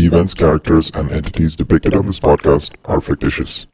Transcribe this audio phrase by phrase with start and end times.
[0.00, 3.66] The events, characters, and entities depicted on this podcast are fictitious.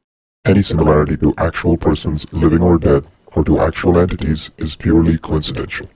[0.44, 3.06] Any similarity to actual persons living or dead
[3.36, 5.88] or to actual entities is purely coincidental.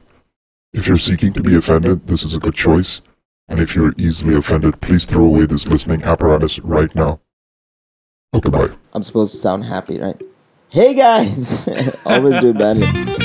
[0.73, 3.01] If you're seeking to be offended, this is a good choice.
[3.49, 7.21] And if you're easily offended, please throw away this listening apparatus right now.
[8.33, 8.69] Okay, bye.
[8.93, 10.23] I'm supposed to sound happy, right?
[10.69, 11.67] Hey guys!
[12.07, 13.20] Always do it badly.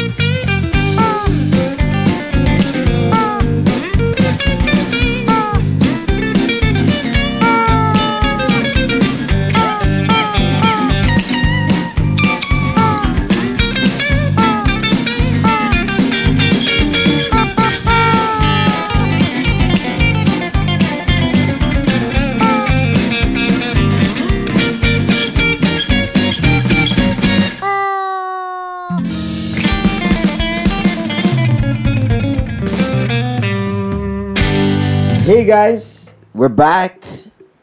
[35.25, 37.01] Hey guys, we're back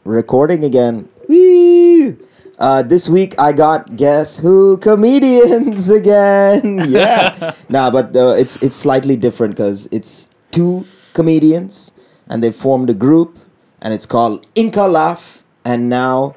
[0.03, 1.07] recording again.
[1.31, 2.19] Woo!
[2.59, 6.83] Uh, this week I got guess who comedians again.
[6.91, 10.83] Yeah, nah, but uh, it's it's slightly different because it's two
[11.15, 11.95] comedians
[12.27, 13.39] and they formed a group
[13.79, 15.47] and it's called Ink-A-Laugh.
[15.63, 16.35] And now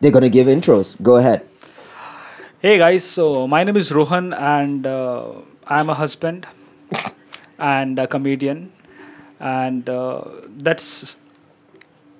[0.00, 0.96] they're gonna give intros.
[0.96, 1.44] Go ahead.
[2.64, 6.48] Hey guys, so my name is Rohan and uh, I'm a husband
[7.60, 8.72] and a comedian,
[9.40, 11.16] and uh, that's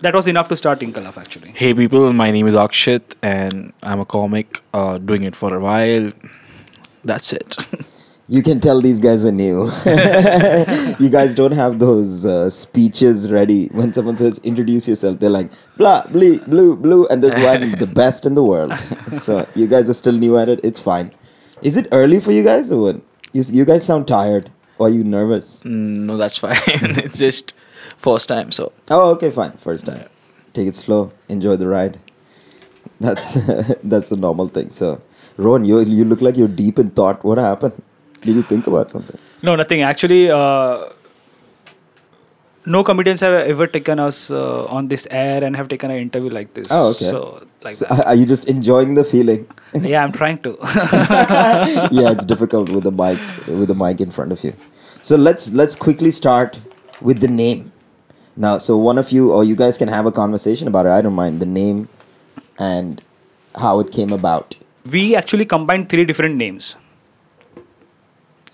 [0.00, 1.52] that was enough to start Ink-A-Laugh actually.
[1.52, 5.60] Hey people, my name is Akshat and I'm a comic, uh, doing it for a
[5.60, 6.10] while.
[7.04, 7.56] That's it.
[8.30, 9.64] You can tell these guys are new.
[10.98, 13.68] you guys don't have those uh, speeches ready.
[13.68, 17.86] When someone says introduce yourself, they're like blah, blee, blue, blue, and this one the
[17.86, 18.74] best in the world.
[19.08, 20.60] so you guys are still new at it.
[20.62, 21.10] It's fine.
[21.62, 22.96] Is it early for you guys or what?
[23.32, 24.50] You, you guys sound tired.
[24.78, 25.62] Or are you nervous?
[25.64, 26.56] Mm, no, that's fine.
[26.66, 27.52] it's just
[27.96, 29.52] first time, so Oh, okay, fine.
[29.52, 30.06] First time.
[30.52, 31.12] Take it slow.
[31.28, 31.98] Enjoy the ride.
[33.00, 33.34] That's
[33.84, 34.70] that's a normal thing.
[34.72, 35.00] So,
[35.36, 37.22] Ron, you you look like you're deep in thought.
[37.24, 37.80] What happened?
[38.22, 39.16] Did you think about something?
[39.42, 40.28] No, nothing actually.
[40.28, 40.88] Uh,
[42.66, 46.30] no comedians have ever taken us uh, on this air and have taken an interview
[46.30, 46.66] like this.
[46.70, 47.10] Oh, okay.
[47.10, 48.06] So like So, that.
[48.10, 49.46] are you just enjoying the feeling?
[49.74, 50.56] yeah, I'm trying to.
[51.90, 54.54] yeah, it's difficult with the mic with the mic in front of you.
[55.02, 56.60] So let's let's quickly start
[57.00, 57.72] with the name.
[58.36, 60.90] Now, so one of you or you guys can have a conversation about it.
[60.92, 61.88] I don't mind the name
[62.58, 63.02] and
[63.56, 64.56] how it came about.
[64.92, 66.68] we actually combined three different names.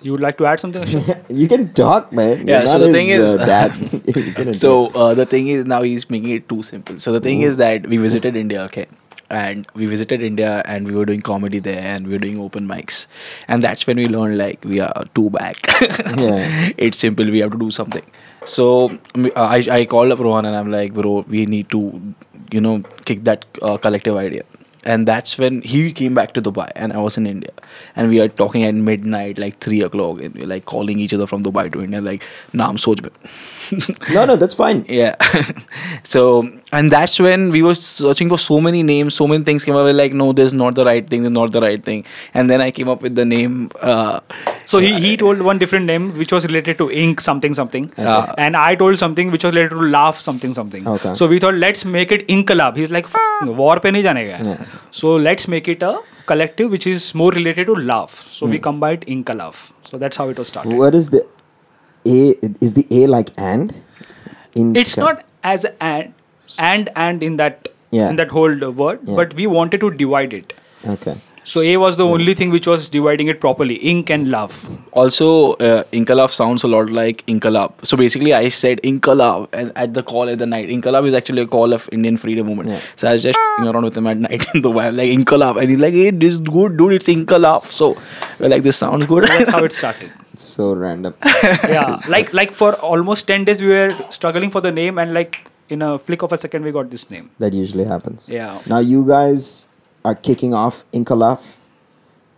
[0.05, 0.87] You would like to add something?
[1.43, 2.47] You can talk, man.
[2.47, 4.55] Yeah, You're so the thing is- uh, dad.
[4.65, 4.73] So
[5.05, 7.01] uh, the thing is now he's making it too simple.
[7.01, 8.87] So the thing is that we visited India, okay,
[9.31, 12.69] and we visited India and we were doing comedy there and we were doing open
[12.75, 13.07] mics,
[13.49, 15.57] and that's when we learned like we are too back.
[16.25, 16.71] Yeah.
[16.89, 17.25] it's simple.
[17.39, 18.05] We have to do something.
[18.57, 18.69] So
[19.37, 21.83] I I called up Rohan and I'm like, bro, we need to
[22.59, 22.75] you know
[23.13, 24.45] kick that uh, collective idea.
[24.85, 27.51] And that's when he came back to Dubai and I was in India.
[27.97, 31.27] And we are talking at midnight, like 3 o'clock, and we're like calling each other
[31.27, 32.23] from Dubai to India, like,
[32.53, 34.85] naam soch bhai." no, no, that's fine.
[34.95, 35.17] Yeah.
[36.05, 36.49] so,
[36.79, 39.85] and that's when we were searching for so many names so many things came up.
[39.85, 42.05] We're like no this is not the right thing this is not the right thing.
[42.33, 44.21] And then i came up with the name uh,
[44.67, 44.99] so yeah.
[44.99, 47.93] he, he told one different name which was related to ink something something.
[47.99, 48.35] Uh.
[48.39, 50.87] And i told something which was related to laugh something something.
[50.87, 51.15] Okay.
[51.15, 53.07] so we thought let's make it inkalab he's like
[53.61, 54.65] war pe nahi yeah.
[54.91, 55.95] so let's make it a
[56.27, 58.13] collective which is more related to laugh.
[58.29, 58.63] So we hmm.
[58.63, 60.73] combined inkalab so that's how it was started.
[60.73, 61.25] What is the
[62.07, 63.75] a is the a like and?
[64.55, 66.14] In it's not as and
[66.59, 68.09] and and in that Yeah.
[68.11, 69.15] in that whole word, Yeah.
[69.21, 70.53] but we wanted to divide it.
[70.97, 71.15] Okay.
[71.51, 73.75] So A was the only thing which was dividing it properly.
[73.91, 74.55] Ink and love.
[75.01, 75.27] also,
[75.69, 77.73] uh, Inkalab sounds a lot like Inkalab.
[77.91, 80.71] So basically, I said Inkalab and at the call at the night.
[80.77, 82.71] Inkalab is actually a call of Indian freedom movement.
[82.71, 82.81] Yeah.
[82.97, 85.61] So I was just f***ing around with him at night in the I'm like, Inkalab.
[85.61, 86.95] And he's like, hey, this is good, dude.
[87.01, 87.67] It's Inkalab.
[87.81, 87.95] So
[88.41, 89.25] we're like, this sounds good.
[89.25, 90.13] That's how it started.
[90.33, 91.15] It's so random.
[91.79, 95.45] yeah like like for almost 10 days we were struggling for the name and like
[95.69, 98.29] in a flick of a second we got this name that usually happens.
[98.29, 98.61] Yeah.
[98.67, 99.69] Now you guys
[100.05, 101.61] are kicking off Ink-A-Laugh.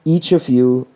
[0.05, 0.87] Each of you,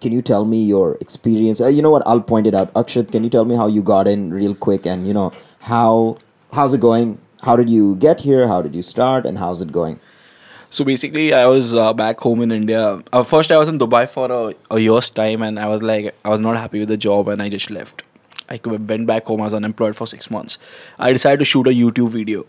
[0.00, 1.60] can you tell me your experience?
[1.60, 2.02] Uh, you know what?
[2.06, 2.72] I'll point it out.
[2.74, 6.18] Akshat, can you tell me how you got in real quick and you know how
[6.52, 7.18] how's it going?
[7.42, 8.48] How did you get here?
[8.48, 9.24] How did you start?
[9.24, 10.00] And how's it going?
[10.68, 13.02] So basically, I was uh, back home in India.
[13.12, 16.14] Uh, first, I was in Dubai for a, a year's time, and I was like,
[16.24, 18.02] I was not happy with the job, and I just left.
[18.49, 19.41] I co- went back home.
[19.41, 20.57] I was unemployed for six months.
[20.99, 22.45] I decided to shoot a YouTube video,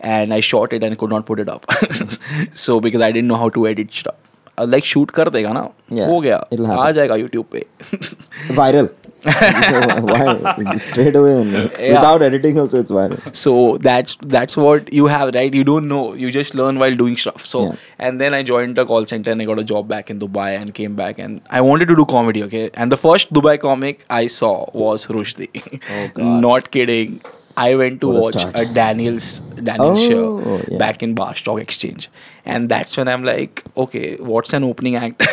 [0.00, 1.66] and I shot it and could not put it up.
[2.66, 4.16] so because I didn't know how to edit stuff.
[4.56, 5.62] I was like shoot कर देगा ना
[5.98, 6.94] Yeah, हो गया it'll आ happen.
[6.96, 7.64] जाएगा YouTube पे
[8.58, 8.88] Viral.
[9.23, 10.75] Why?
[10.77, 11.63] Straight away only.
[11.67, 13.35] Without editing also it's viral.
[13.35, 17.17] so that's that's what you have right you don't know you just learn while doing
[17.17, 17.75] stuff so Yeah.
[18.07, 20.47] and then i joined a call center and i got a job back in dubai
[20.59, 24.05] and came back and i wanted to do comedy okay and the first dubai comic
[24.09, 25.49] i saw was rushdie
[25.97, 27.19] Oh, not kidding
[27.57, 28.59] i went to What watch start.
[28.63, 29.29] a daniel's
[29.69, 30.77] daniel Oh, show yeah.
[30.85, 32.09] back in bar stock exchange
[32.49, 35.23] and that's when I'm like, okay, what's an opening act?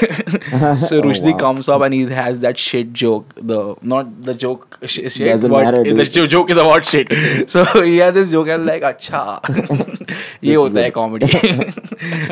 [0.88, 1.38] so Rushdie wow.
[1.38, 3.34] comes up and he has that shit joke.
[3.36, 5.82] The not the joke shit doesn't matter.
[5.82, 5.96] Dude.
[5.96, 7.50] The joke is about shit.
[7.50, 9.24] so he has this joke and like, acha,
[10.40, 11.26] ye hota hai comedy.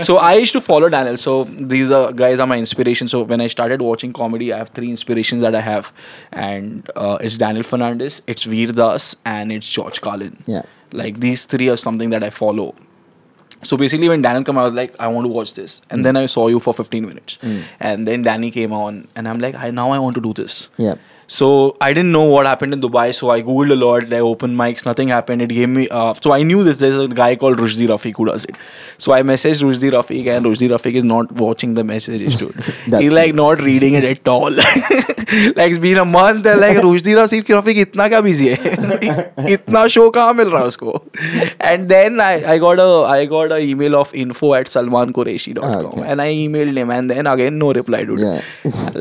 [0.03, 1.17] so I used to follow Daniel.
[1.17, 3.09] So these are, guys are my inspiration.
[3.09, 5.93] So when I started watching comedy, I have three inspirations that I have,
[6.31, 10.37] and uh, it's Daniel Fernandes, it's Veer Das, and it's George Carlin.
[10.47, 12.75] Yeah, like these three are something that I follow
[13.65, 16.05] so basically, when Daniel came, I was like, I want to watch this, and Mm.
[16.05, 17.39] then I saw you for 15 minutes,
[17.81, 20.69] and then Danny came on, and I'm like, I now I want to do this.
[20.77, 20.95] Yeah.
[21.34, 21.48] So
[21.80, 24.12] I didn't know what happened in Dubai, so I googled a lot.
[24.12, 25.44] I opened mics, nothing happened.
[25.44, 25.88] It gave me.
[25.88, 26.80] Uh, so I knew this.
[26.80, 28.56] There's a guy called Rushdi Rafiq who does it.
[28.98, 32.56] So I messaged Rushdi Rafiq, and Rushdi Rafiq is not watching the messages, dude.
[32.88, 34.50] That's He's like not reading it at all.
[34.50, 36.48] like it's been a month.
[36.48, 39.54] And like Rushdi Rafiq Rafiq इतना क्या busy है?
[39.54, 40.96] इतना show कहाँ मिल रहा है उसको?
[41.74, 42.90] And then I, I got a
[43.20, 46.10] I got a email of info at salmanqureshi.com Ah, okay.
[46.10, 48.20] and I emailed him and then again no reply, dude.
[48.20, 48.42] Yeah.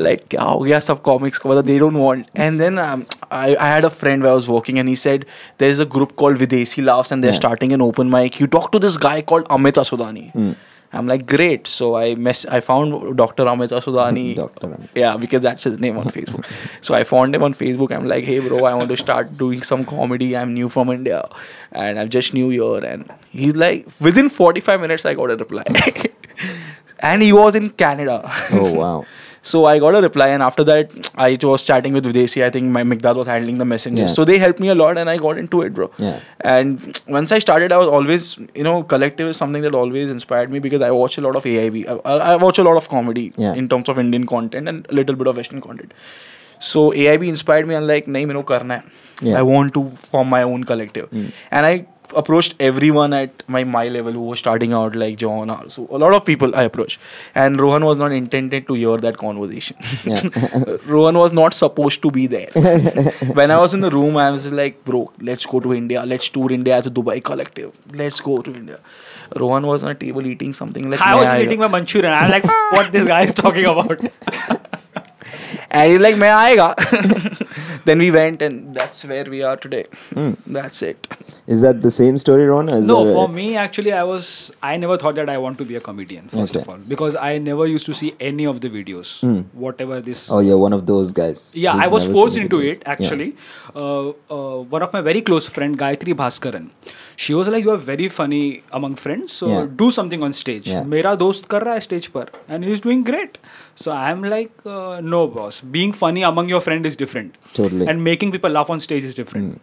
[0.07, 3.46] like क्या हो गया सब comics को मतलब they don't want and then um, I,
[3.56, 5.24] I had a friend where I was working and he said
[5.58, 7.44] there's a group called Videsi Laughs and they're Yeah.
[7.46, 10.52] starting an open mic you talk to this guy called Amit Asudani Hmm.
[10.98, 13.44] I'm like great so I mess I found Dr.
[13.52, 14.68] Amit Asudani Dr.
[14.68, 14.90] Amit.
[15.02, 16.44] yeah because that's his name on Facebook
[16.88, 19.62] so I found him on Facebook I'm like hey bro I want to start doing
[19.70, 21.22] some comedy I'm new from India
[21.72, 25.64] and I'm just new here and he's like within 45 minutes I got a reply
[27.00, 28.18] and he was in Canada
[28.52, 29.04] Oh wow.
[29.44, 32.42] so I got a reply, and after that, I was chatting with Videsi.
[32.42, 33.98] I think my Mikdad was handling the messages.
[33.98, 34.06] Yeah.
[34.06, 35.90] So they helped me a lot, and I got into it, bro.
[35.98, 36.20] Yeah.
[36.40, 40.50] And once I started, I was always, you know, collective is something that always inspired
[40.50, 41.86] me because I watch a lot of AIB.
[41.86, 43.52] I, I watch a lot of comedy Yeah.
[43.52, 45.92] in terms of Indian content and a little bit of Western content.
[46.58, 48.84] So AIB inspired me, and like, nahi, mero karna hai.
[49.20, 49.38] Yeah.
[49.38, 51.26] I want to form my own collective, hmm.
[51.50, 55.49] and I approached everyone at my my level who was starting out, like John.
[55.55, 56.99] Also, a lot of people I approached,
[57.35, 59.77] and Rohan was not intended to hear that conversation.
[60.05, 60.77] Yeah.
[60.85, 62.49] Rohan was not supposed to be there.
[63.41, 66.05] when I was in the room, I was like, bro, let's go to India.
[66.05, 67.71] Let's tour India as a Dubai collective.
[67.93, 68.79] Let's go to India.
[69.35, 71.79] Rohan was on a table eating something like I was "Main just eating aayega." my
[71.79, 72.13] Manchurian.
[72.13, 72.45] I'm like,
[72.77, 74.01] what this guy is talking about?
[75.71, 77.42] And he's like, मैं आएगा.
[77.85, 79.85] then we went and that's where we are today.
[80.57, 81.07] That's it.
[81.47, 82.69] Is that the same story, Ron?
[82.69, 84.51] or Is No, there a- for me, actually, I was.
[84.61, 86.27] I never thought that I want to be a comedian.
[86.35, 86.71] First of Okay.
[86.73, 89.13] all, because I never used to see any of the videos,
[89.65, 90.23] whatever this.
[90.31, 91.43] Oh, you're one of those guys.
[91.65, 92.71] Yeah, who's I was never forced seen into videos.
[92.77, 93.29] it actually.
[93.75, 96.69] Uh, uh, one of my very close friend, Gayatri Bhaskaran,
[97.25, 98.43] she was like, "You are very funny
[98.81, 99.65] among friends, so Yeah.
[99.83, 100.83] do something on stage." Yeah.
[100.95, 103.37] मेरा दोस्त कर रहा है stage पर, and he's doing great.
[103.76, 105.60] so I'm like, uh, no, boss.
[105.60, 107.86] Being funny among your friend is different, Totally.
[107.88, 109.60] and making people laugh on stage is different.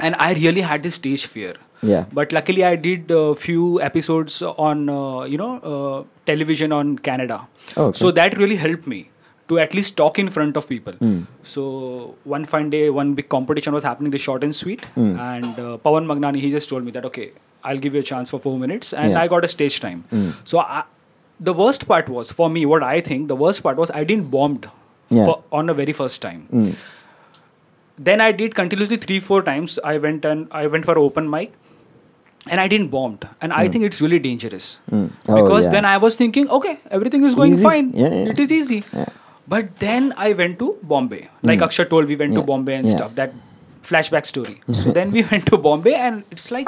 [0.00, 1.54] And I really had this stage fear.
[1.82, 2.06] Yeah.
[2.12, 7.46] But luckily, I did a few episodes on, uh, you know, uh, television on Canada.
[7.76, 7.98] Oh, okay.
[7.98, 9.10] So that really helped me
[9.48, 10.94] to at least talk in front of people.
[10.94, 11.22] Hmm.
[11.42, 15.18] So one fine day, one big competition was happening, the short and sweet, Hmm.
[15.20, 18.30] and uh, Pawan Magnani he just told me that okay, I'll give you a chance
[18.30, 19.20] for four minutes, and Yeah.
[19.22, 20.04] I got a stage time.
[20.44, 20.84] So I,
[21.40, 24.30] the worst part was for me, what I think the worst part was I didn't
[24.30, 24.70] bombed
[25.10, 25.22] Yeah.
[25.22, 25.24] Hmm.
[25.26, 26.46] for, on the very first time.
[26.50, 26.70] Hmm.
[28.06, 29.78] Then I did continuously three four times.
[29.84, 31.52] I went and I went for open mic.
[32.46, 33.72] And I didn't bombed, and I hmm.
[33.72, 35.06] think it's really dangerous hmm.
[35.28, 35.70] Oh, because yeah.
[35.74, 37.64] then I was thinking, okay, everything is going Easy.
[37.64, 37.88] fine.
[37.94, 38.32] Yeah, yeah.
[38.32, 38.84] It is easy.
[39.48, 41.30] But then I went to Bombay.
[41.42, 43.14] Like Akshay told, we went to Bombay and stuff.
[43.14, 43.32] That
[43.82, 44.60] flashback story.
[44.72, 46.66] so then we went to Bombay, and it's like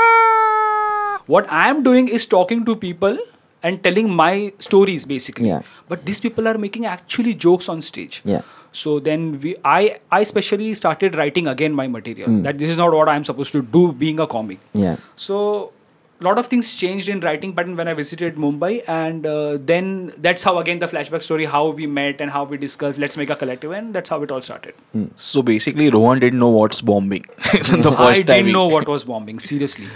[1.27, 3.19] what I am doing is talking to people
[3.67, 4.33] and telling my
[4.67, 5.49] stories basically.
[5.53, 5.63] Yeah.
[5.93, 8.21] But these people are making actually jokes on stage.
[8.35, 8.43] Yeah.
[8.73, 12.29] So then we, I, I especially started writing again my material.
[12.29, 12.43] Hmm.
[12.43, 14.59] That this is not what I'm supposed to do being a comic.
[14.75, 14.97] Yeah.
[15.29, 15.73] So
[16.21, 20.13] a lot of things changed in writing pattern when I visited Mumbai, and uh, then
[20.17, 22.99] that's how again the flashback story, how we met and how we discussed.
[22.99, 24.75] Let's make a collective, and that's how it all started.
[25.17, 27.25] So basically, Rohan didn't know what's bombing.
[27.37, 29.41] the first I time didn't he- know what was bombing.
[29.41, 29.89] Seriously,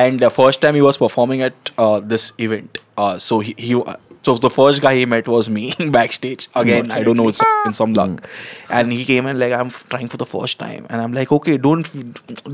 [0.00, 3.74] and the first time he was performing at uh, this event uh, so he, he
[3.74, 6.48] uh, so the first guy he met was me backstage.
[6.54, 8.28] Again i don't know it's in some luck.
[8.70, 10.86] And he came and like i'm trying for the first time.
[10.90, 11.88] And i'm like okay don't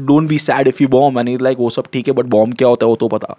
[0.07, 1.17] don't be sad if you bomb.
[1.17, 3.37] And he's like oh sab theek hai but bomb kya hota hai wo to pata.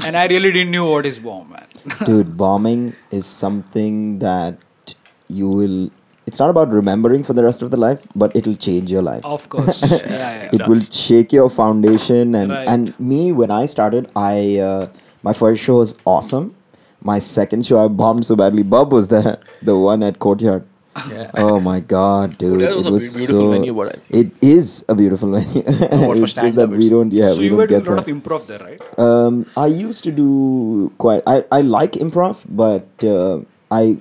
[0.06, 1.66] And I really didn't know what is bomb, man.
[2.04, 4.94] Dude, bombing is something that
[5.28, 5.90] you will
[6.26, 9.24] it's not about remembering for the rest of the life, but it'll change your life.
[9.24, 9.80] Of course.
[9.90, 10.50] yeah, yeah, yeah.
[10.52, 12.68] it will shake your foundation and Right.
[12.68, 14.88] and me when I started, I uh,
[15.22, 16.54] my first show was awesome.
[17.02, 18.62] My second show I bombed so badly.
[18.64, 20.64] Bob was there, the one at Courtyard.
[21.10, 21.30] Yeah.
[21.36, 22.52] Oh my god, dude!
[22.58, 23.50] Courtyard was it a was beautiful so.
[23.52, 25.62] venue, but it is a beautiful venue.
[25.62, 27.12] for it's just that we don't.
[27.12, 28.10] Yeah, so we you don't were get doing a lot that.
[28.10, 28.98] of improv there, right?
[28.98, 31.22] Um, I used to do quite.
[31.26, 33.40] I, I like improv, but uh,
[33.70, 33.98] I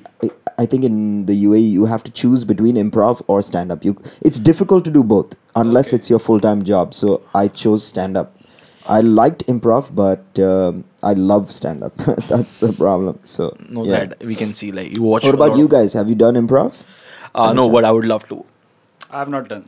[0.57, 3.83] I think in the UAE you have to choose between improv or stand up.
[3.83, 5.97] You it's difficult to do both unless Okay.
[5.97, 6.93] it's your full time job.
[6.93, 8.33] So I chose stand up.
[8.87, 11.95] I liked improv, but um, I love stand up.
[12.33, 13.19] That's the problem.
[13.25, 14.05] So No, yeah.
[14.05, 14.71] that we can see.
[14.71, 15.23] Like you watch.
[15.23, 15.93] What about you guys?
[15.93, 16.83] Have you done improv?
[17.33, 18.45] Uh, no, but I would love to.
[19.09, 19.67] I have not done.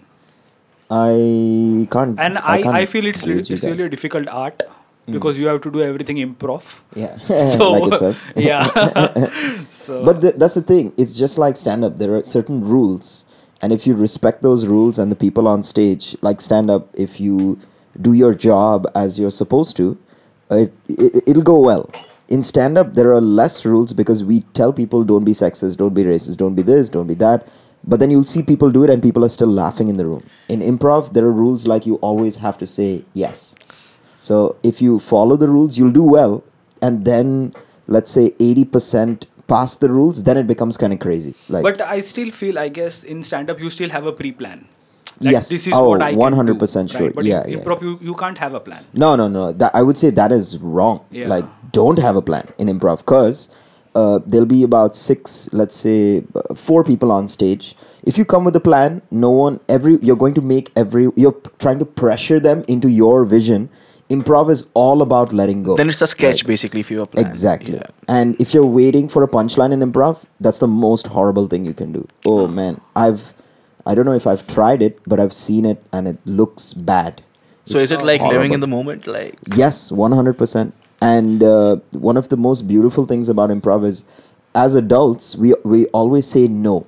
[0.90, 2.20] I can't.
[2.20, 3.90] And I, can't I, feel it's, li- it's really a.
[3.90, 4.62] Difficult art
[5.08, 5.14] Mm.
[5.14, 6.80] because you have to do everything improv.
[6.96, 7.16] Yeah,
[7.58, 8.26] So, like it says.
[8.36, 8.68] yeah.
[9.72, 10.94] so, But th- that's the thing.
[10.98, 11.98] It's just like stand up.
[11.98, 13.26] There are certain rules,
[13.62, 17.20] and if you respect those rules and the people on stage, like stand up, if
[17.20, 17.60] you
[18.00, 19.98] do your job as you're supposed to,
[20.52, 21.90] uh, it, it it'll go well.
[22.28, 25.94] In stand up, there are less rules because we tell people don't be sexist, don't
[25.94, 27.48] be racist, don't be this, don't be that.
[27.86, 30.24] But then you'll see people do it and people are still laughing in the room.
[30.50, 33.56] In improv, there are rules like you always have to say yes.
[34.20, 36.44] So if you follow the rules, you'll do well.
[36.82, 37.54] And then
[37.88, 41.36] let's say 80% pass the rules, then it becomes kind of crazy.
[41.50, 44.32] Like but I still feel, I guess, in stand up, you still have a pre
[44.32, 44.68] plan.
[45.20, 45.50] Yes.
[45.50, 47.06] This is Oh, what I 100% do, sure.
[47.08, 47.16] Right?
[47.16, 47.58] But Yeah, in yeah.
[47.60, 48.86] improv, you, you can't have a plan.
[48.94, 49.52] No, no, no.
[49.52, 51.06] That I would say that is wrong.
[51.12, 51.28] Yeah.
[51.28, 53.50] Like, don't have a plan in improv because
[53.96, 56.24] uh, there'll be about six, let's say,
[56.56, 57.76] four people on stage.
[58.04, 61.36] If you come with a plan, no one, every you're going to make every you're
[61.58, 63.70] trying to pressure them into your vision.
[64.10, 65.76] Improv is all about letting go.
[65.76, 67.28] Then it's a sketch, Like, basically, if you planning.
[67.30, 67.76] Exactly.
[67.76, 67.88] Yeah.
[68.08, 71.74] And if you're waiting for a punchline in improv, that's the most horrible thing you
[71.74, 72.08] can do.
[72.26, 73.34] Oh man, I've
[73.86, 77.22] I don't know if I've tried it, but I've seen it and it looks bad.
[77.66, 79.08] So It's is it like living in the moment?
[79.08, 80.72] Like Yes, 100%.
[81.02, 84.04] And uh, one of the most beautiful things about improv is
[84.56, 86.88] as adults, we, we always say no.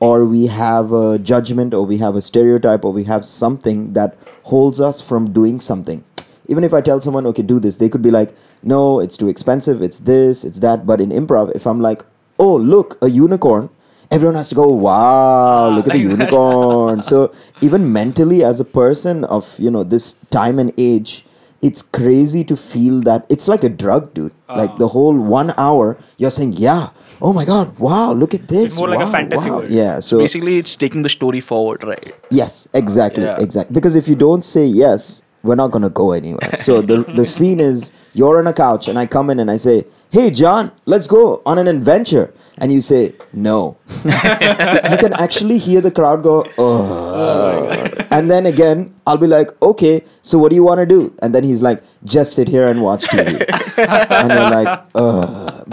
[0.00, 4.16] Or we have a judgment, or we have a stereotype, or we have something that
[4.44, 6.04] holds us from doing something.
[6.48, 9.28] Even if I tell someone, okay, do this, they could be like, no, it's too
[9.28, 10.86] expensive, it's this, it's that.
[10.86, 12.02] But in improv, if I'm like,
[12.38, 13.68] oh, look, a unicorn,
[14.10, 17.02] everyone has to go, wow, ah, look at the unicorn.
[17.02, 21.24] so even mentally, as a person of, you know, this time and age,
[21.60, 24.32] it's crazy to feel that it's like a drug, dude.
[24.48, 24.54] Ah.
[24.54, 26.90] Like the whole one hour, you're saying, "Yeah,
[27.20, 29.68] oh my god, wow, look at this." It's more like a fantasy wow." world.
[29.68, 29.98] Yeah.
[29.98, 32.12] So basically, it's taking the story forward, right?
[32.30, 33.40] yes, exactly, Yeah.
[33.40, 33.74] exactly.
[33.74, 36.56] Because if you don't say yes, we're not gonna go anywhere.
[36.56, 39.56] So the the scene is you're on a couch and I come in and I
[39.56, 43.76] say, "Hey, John, let's go on an adventure," and you say no.
[44.04, 47.68] you can actually hear the crowd go, "Oh,"
[48.10, 51.34] and then again, I'll be like, "Okay, so what do you want to do?" And
[51.34, 53.44] then he's like, "Just sit here and watch TV."
[53.78, 54.68] and you're like,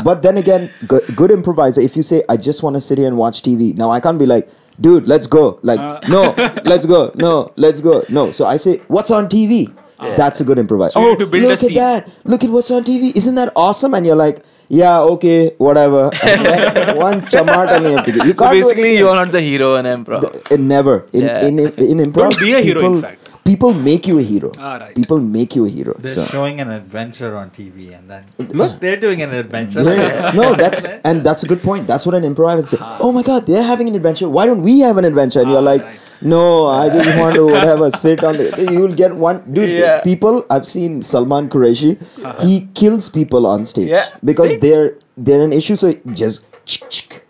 [0.03, 1.81] but then again, good, good improviser.
[1.81, 4.19] If you say, I just want to sit here and watch TV, now I can't
[4.19, 4.49] be like,
[4.79, 5.59] dude, let's go.
[5.63, 6.01] Like, uh.
[6.07, 6.33] no,
[6.65, 7.11] let's go.
[7.15, 8.03] No, let's go.
[8.09, 8.31] No.
[8.31, 9.73] So I say, what's on TV?
[9.99, 10.93] That's a good improviser.
[10.93, 12.21] So oh, to build look at that.
[12.25, 13.15] Look at what's on TV.
[13.15, 13.93] Isn't that awesome?
[13.93, 16.05] And you're like, yeah, okay, whatever.
[16.95, 18.27] One chamart and you have to do.
[18.27, 20.23] You can't do basically, you're not the hero in improv.
[20.51, 21.45] Uh, never in Yeah.
[21.45, 22.31] in, in in improv.
[22.31, 23.21] Don't be a hero, in fact.
[23.45, 24.51] People make you a hero.
[24.57, 24.95] Ah, right.
[24.95, 25.93] People make you a hero.
[25.99, 26.25] They're so.
[26.25, 28.25] showing an adventure on TV, and then
[28.61, 29.83] look, they're doing an adventure.
[29.83, 30.31] Yeah.
[30.35, 31.87] no, that's and that's a good point.
[31.87, 32.77] That's what an improviser say.
[32.99, 34.27] Oh my god, they're having an adventure.
[34.29, 35.41] Why don't we have an adventure?
[35.41, 35.99] And you're Ah, like, right.
[36.21, 38.67] no, I just want to whatever sit on the.
[38.71, 39.69] You'll get one dude.
[39.69, 40.01] Yeah.
[40.01, 41.95] People, I've seen Salman Qureshi.
[42.41, 44.05] He kills people on stage Yeah.
[44.23, 44.57] because See?
[44.57, 45.75] they're they're an issue.
[45.75, 46.43] So just.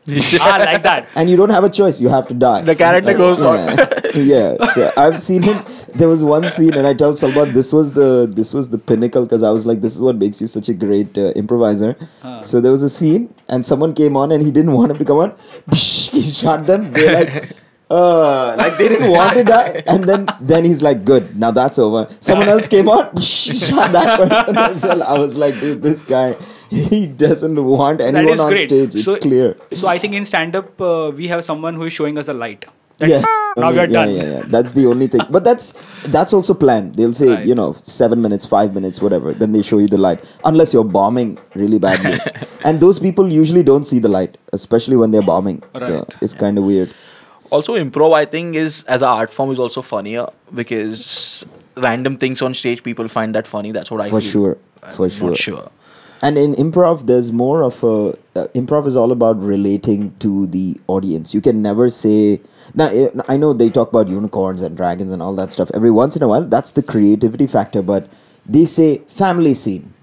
[0.39, 1.07] ah, like that.
[1.15, 1.99] And you don't have a choice.
[1.99, 2.61] You have to die.
[2.61, 3.57] The character goes on.
[4.13, 4.55] yeah.
[4.59, 4.65] yeah.
[4.67, 5.63] So I've seen him.
[5.95, 9.23] There was one scene, and I tell Salman this was the this was the pinnacle
[9.25, 11.95] because I was like, this is what makes you such a great uh, improviser.
[12.43, 15.05] So there was a scene, and someone came on, and he didn't want him to
[15.05, 15.35] come on.
[15.71, 16.91] he shot them.
[16.93, 17.55] They're like.
[17.89, 21.77] Uh, like they didn't want to die, and then then he's like, "Good, now that's
[21.77, 25.03] over." Someone else came on, shot that person as well.
[25.03, 26.35] I was like, "Dude, this guy,
[26.69, 28.69] he doesn't want anyone on great.
[28.69, 28.95] stage.
[28.95, 31.93] It's so, clear." So I think in stand up, uh, we have someone who is
[31.93, 32.65] showing us a light.
[32.97, 33.23] That yeah.
[33.57, 34.15] Now we are yeah, done.
[34.15, 35.21] Yeah, yeah, That's the only thing.
[35.29, 35.73] But that's
[36.15, 36.95] that's also planned.
[36.95, 37.45] They'll say, Right.
[37.45, 39.33] you know, seven minutes, five minutes, whatever.
[39.33, 40.25] Then they show you the light.
[40.43, 42.19] Unless you're bombing really badly.
[42.65, 45.61] and those people usually don't see the light, especially when they're bombing.
[45.75, 46.15] So Right.
[46.21, 46.93] it's kind of weird.
[47.55, 51.45] Also, improv, I think, is as an art form is also funnier because
[51.87, 53.71] random things on stage people find that funny.
[53.77, 54.15] That's what I think.
[54.17, 54.31] For feel.
[54.31, 54.57] sure.
[54.83, 55.35] I'm For sure.
[55.35, 55.71] sure.
[56.21, 57.95] And in improv, there's more of a
[58.39, 61.33] uh, improv is all about relating to the audience.
[61.37, 62.41] You can never say
[62.73, 62.87] now.
[62.87, 66.15] eh, I know they talk about unicorns and dragons and all that stuff every once
[66.15, 66.45] in a while.
[66.55, 67.81] That's the creativity factor.
[67.81, 68.09] But
[68.45, 69.93] they say family scene.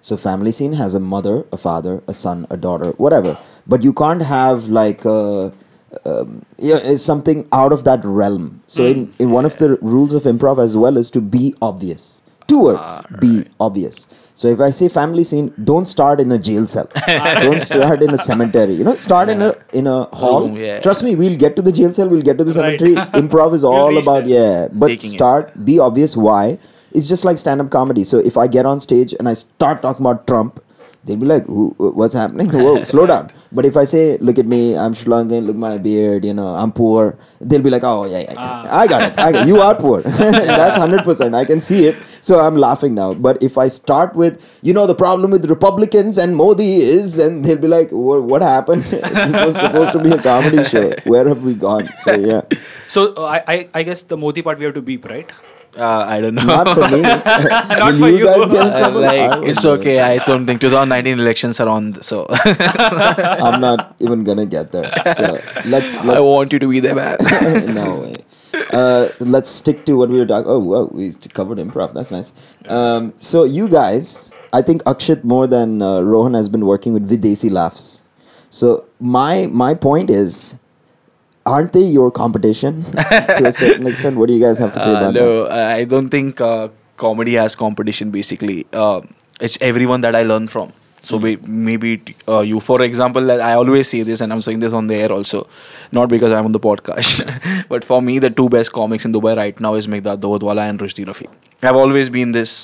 [0.00, 3.36] So family scene has a mother, a father, a son, a daughter, whatever.
[3.66, 5.52] But you can't have like a,
[6.04, 8.62] um, yeah, it's something out of that realm.
[8.66, 12.22] So in, in one of the rules of improv as well is to be obvious.
[12.46, 14.08] Two words, be obvious.
[14.34, 16.88] So if I say family scene, don't start in a jail cell.
[17.06, 18.72] don't start in a cemetery.
[18.74, 20.46] You know, start in a in a hall.
[20.46, 20.80] Room, yeah.
[20.80, 22.08] Trust me, we'll get to the jail cell.
[22.08, 22.78] We'll get to the Right.
[22.80, 22.94] cemetery.
[23.22, 24.62] improv is all about there.
[24.62, 24.68] yeah.
[24.72, 25.14] But Taking it.
[25.14, 26.58] start be obvious why.
[26.92, 28.02] It's just like stand up comedy.
[28.04, 30.62] So if I get on stage and I start talking about Trump,
[31.04, 32.48] they'll be like, Who, "What's happening?
[32.52, 35.46] Whoa, slow down." But if I say, "Look at me, I'm Sri Lankan.
[35.46, 36.24] Look at my beard.
[36.24, 38.62] You know, I'm poor," they'll be like, "Oh yeah, yeah, yeah.
[38.80, 39.18] I got it.
[39.18, 40.02] I got You are poor.
[40.02, 41.34] That's hundred percent.
[41.34, 41.96] I can see it.
[42.20, 43.14] So I'm laughing now.
[43.14, 47.44] But if I start with, you know, the problem with Republicans and Modi is, and
[47.44, 48.82] they'll be like, "What happened?
[48.82, 50.92] this was supposed to be a comedy show.
[51.04, 52.42] Where have we gone?" So yeah,
[52.86, 55.30] So uh, I, I I guess the Modi part we have to beep, right?
[55.76, 56.44] Uh, I don't know.
[56.44, 57.02] not for me.
[57.02, 58.24] Will for you you.
[58.24, 59.04] guys get in Uh, trouble?
[59.04, 59.78] I like won't it's do it.
[59.80, 60.00] okay.
[60.00, 64.90] I don't think 2019 elections are on, so I'm not even gonna get there.
[65.14, 66.02] So let's.
[66.04, 67.16] let's I want you to be there, man.
[67.74, 68.14] no way.
[68.72, 70.50] Uh, let's stick to what we were talking.
[70.50, 71.94] Oh, whoa, we covered improv.
[71.94, 72.32] That's nice.
[72.66, 77.08] Um, so you guys, I think Akshat more than uh, Rohan has been working with
[77.08, 78.02] Videsi laughs.
[78.50, 80.58] So my my point is,
[81.54, 84.16] aren't they your competition to a certain extent?
[84.22, 85.28] What do you guys have to say Uh, about no,
[85.78, 86.68] I don't think uh,
[87.06, 88.10] comedy has competition.
[88.18, 89.00] Basically, uh,
[89.48, 90.72] it's everyone that I learn from.
[91.08, 91.24] So Hmm.
[91.24, 91.32] be,
[91.66, 94.88] maybe t- uh, you, for example, I always say this, and I'm saying this on
[94.92, 95.38] the air also,
[95.98, 97.20] not because I'm on the podcast,
[97.74, 100.84] but for me, the two best comics in Dubai right now is Mikdad Dohadwala and
[100.86, 101.28] Rushdie Rafi.
[101.70, 102.56] I've always been this,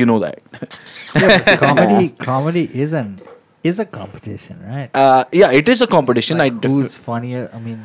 [0.00, 0.38] you know that.
[1.58, 3.20] comedy, comedy is an
[3.62, 4.90] is a competition, right?
[4.94, 6.38] Uh, yeah, it is a competition.
[6.38, 7.50] Like I def- who's funnier?
[7.52, 7.82] I mean,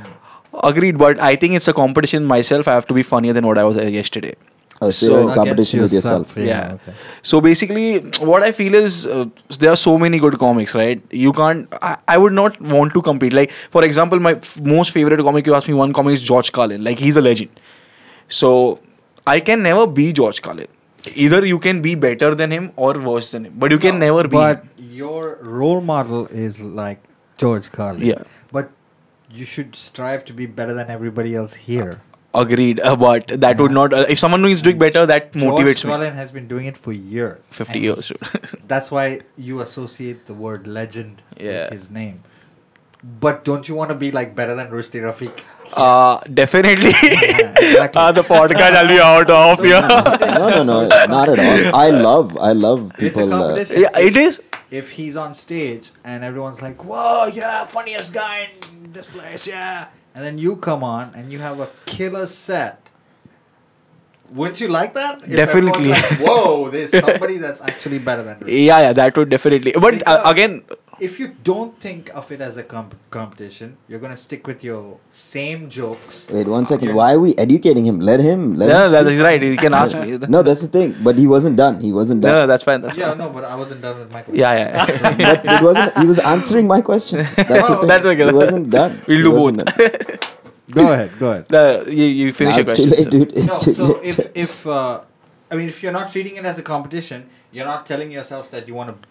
[0.64, 2.68] agreed, but I think it's a competition myself.
[2.68, 4.36] I have to be funnier than what I was uh, yesterday.
[4.42, 4.52] that?
[4.82, 6.38] Oh, so, So- you're in against competition with yourself.
[6.38, 6.74] Yeah.
[6.74, 6.94] okay.
[7.22, 8.00] So basically,
[8.32, 9.26] what I feel is uh,
[9.60, 11.02] there are so many good comics, right?
[11.12, 11.68] You can't.
[11.82, 13.34] I, I would not want to compete.
[13.34, 15.48] Like for example, my f- most favorite comic.
[15.48, 16.84] You ask me one comic is George Carlin.
[16.84, 17.50] Like he's a legend.
[18.28, 18.80] So
[19.26, 20.68] I can never be George Carlin.
[21.16, 24.24] Either you can be better than him or worse than him, but you can never
[24.24, 24.36] be.
[24.36, 27.00] But your role model is like
[27.38, 28.02] George Carlin.
[28.08, 28.24] Yeah.
[28.52, 28.72] But
[29.32, 32.02] you should strive to be better than everybody else here.
[32.34, 32.80] Agreed.
[32.82, 33.94] Uh, but that would not.
[33.94, 35.92] Uh, if someone is doing better, that motivates George me.
[35.92, 37.52] Carlin has been doing it for years.
[37.54, 38.12] Fifty years.
[38.68, 41.62] That's why you associate the word legend Yeah.
[41.62, 42.24] with his name.
[43.22, 45.32] But don't you want to be like better than Rusty Rafiq?
[45.78, 46.90] uh, definitely.
[47.04, 48.02] Yeah, exactly.
[48.02, 49.80] uh, the podcast will be out of here.
[49.82, 51.76] no, no, no, not at all.
[51.76, 53.34] I love, I love it's a people.
[53.34, 53.82] Uh, competition.
[53.84, 54.42] yeah, it is.
[54.76, 58.50] If he's on stage and everyone's like, "Whoa, yeah, funniest guy
[58.84, 62.82] in this place, yeah," and then you come on and you have a killer set.
[64.32, 65.22] Wouldn't you like that?
[65.24, 65.90] If Definitely.
[65.90, 68.64] Like, Whoa, there's somebody that's actually better than Rusty.
[68.64, 69.74] Yeah, yeah, that would definitely.
[69.80, 70.64] But uh, again,
[71.00, 74.98] if you don't think of it as a comp- competition, you're gonna stick with your
[75.10, 76.30] same jokes.
[76.32, 76.86] Wait one second.
[76.86, 78.00] You're- Why are we educating him?
[78.00, 78.56] Let him.
[78.56, 79.20] Let no, him that speak.
[79.24, 79.42] right.
[79.42, 80.18] You can ask me.
[80.30, 80.96] No, that's the thing.
[81.04, 81.82] But he wasn't done.
[81.82, 82.34] He wasn't done.
[82.34, 82.82] no, no that's fine.
[82.82, 83.18] That's Yeah, fine.
[83.18, 84.40] no, but I wasn't done with my question.
[84.40, 84.86] Yeah, yeah.
[85.44, 85.98] but it wasn't.
[86.00, 87.20] He was answering my question.
[87.36, 87.88] That's the Oh, thing.
[87.88, 88.26] that's okay.
[88.26, 89.02] He wasn't done.
[89.08, 89.76] We'll He do wasn't both.
[89.78, 90.20] done.
[90.72, 91.48] Go ahead, go ahead.
[91.48, 92.90] the, you, you finish Now your it's question.
[92.90, 93.10] too late, sir.
[93.10, 93.32] dude.
[93.38, 94.06] It's no, too so late.
[94.06, 95.02] if if uh,
[95.52, 98.68] I mean if you're not treating it as a competition, you're not telling yourself that
[98.68, 99.08] you want to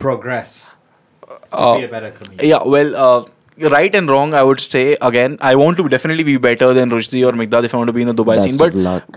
[0.00, 0.74] progress
[1.22, 2.48] to Uh, be a better comedian.
[2.48, 3.24] Yeah, well, uh,
[3.70, 7.26] right and wrong, I would say again, I want to definitely be better than Rushdie
[7.26, 8.56] or Mikdad if I want to be in the Dubai Best scene.
[8.56, 8.74] But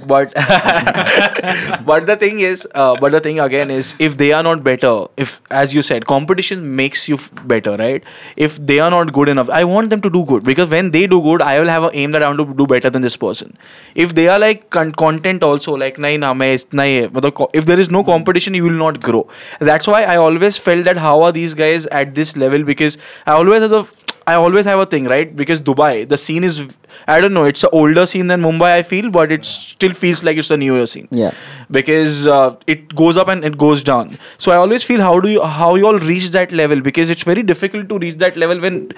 [0.08, 0.34] but
[1.86, 5.06] but the thing is, uh, but the thing again is, if they are not better,
[5.18, 8.04] if as you said, competition makes you f- better, right?
[8.36, 11.06] If they are not good enough, I want them to do good because when they
[11.08, 13.16] do good, I will have an aim that I want to do better than this
[13.18, 13.58] person.
[13.96, 17.50] If they are like con- content also, like nahi na main nahi hai," matlab co-
[17.54, 19.28] if there is no competition, you will not grow.
[19.72, 23.34] That's why I always felt that how are these guys at this level because I
[23.42, 23.86] always have a
[24.26, 25.36] I always have a thing, right?
[25.36, 26.66] Because Dubai, the scene is,
[27.08, 30.24] I don't know, it's an older scene than Mumbai, I feel, but it still feels
[30.24, 31.08] like it's a newer scene.
[31.12, 31.34] Yeah.
[31.70, 34.18] Because uh, it goes up and it goes down.
[34.38, 36.80] So I always feel how do you, how you all reach that level?
[36.82, 38.92] Because it's very difficult to reach that level when,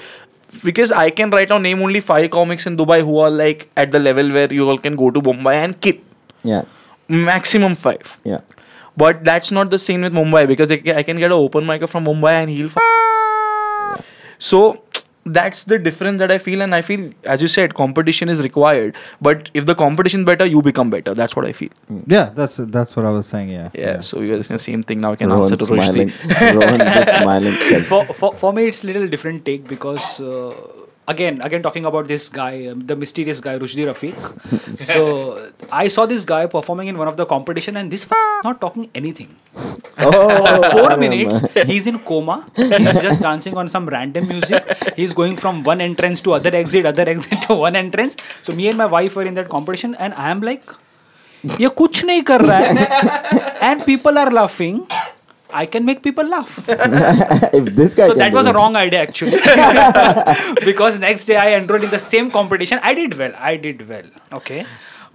[0.64, 3.92] because I can right now name only five comics in Dubai who are like at
[3.92, 5.96] the level where you all can go to Mumbai and kill.
[6.44, 6.66] Yeah.
[7.08, 8.18] Maximum five.
[8.24, 8.42] Yeah.
[8.98, 12.06] But that's not the same with Mumbai because I can get an open mic from
[12.06, 12.68] Mumbai and he'll.
[12.68, 14.06] F-
[14.38, 14.84] so
[15.26, 18.96] that's the difference that I feel, and I feel, as you said, competition is required.
[19.22, 21.14] But if the competition better, you become better.
[21.16, 21.70] That's what I feel.
[22.08, 23.50] Yeah, that's that's what I was saying.
[23.50, 23.70] Yeah.
[23.74, 24.00] Yeah.
[24.02, 25.14] So you're saying the same thing now.
[25.14, 26.14] I can Rohan's answer to smiling.
[26.60, 27.54] Rohan's just smiling.
[27.70, 30.54] 'cause- for, for, for me it's little different take because uh,
[31.09, 36.07] again again talking about this guy um, the mysterious guy Rushdi Rafiq so I saw
[36.07, 39.35] this guy performing in one of the competition and this f- not talking anything
[39.99, 41.65] oh, four I minutes remember.
[41.73, 46.21] he's in coma he's just dancing on some random music he's going from one entrance
[46.29, 49.35] to other exit other exit to one entrance so me and my wife were in
[49.35, 50.79] that competition and I am like
[51.61, 54.81] ये कुछ नहीं कर रहा है and people are laughing
[55.61, 58.57] I can make people laugh if this guy so can that do was a it.
[58.57, 59.39] wrong idea actually
[60.69, 64.07] because next day i enrolled in the same competition i did well i did well
[64.41, 64.59] okay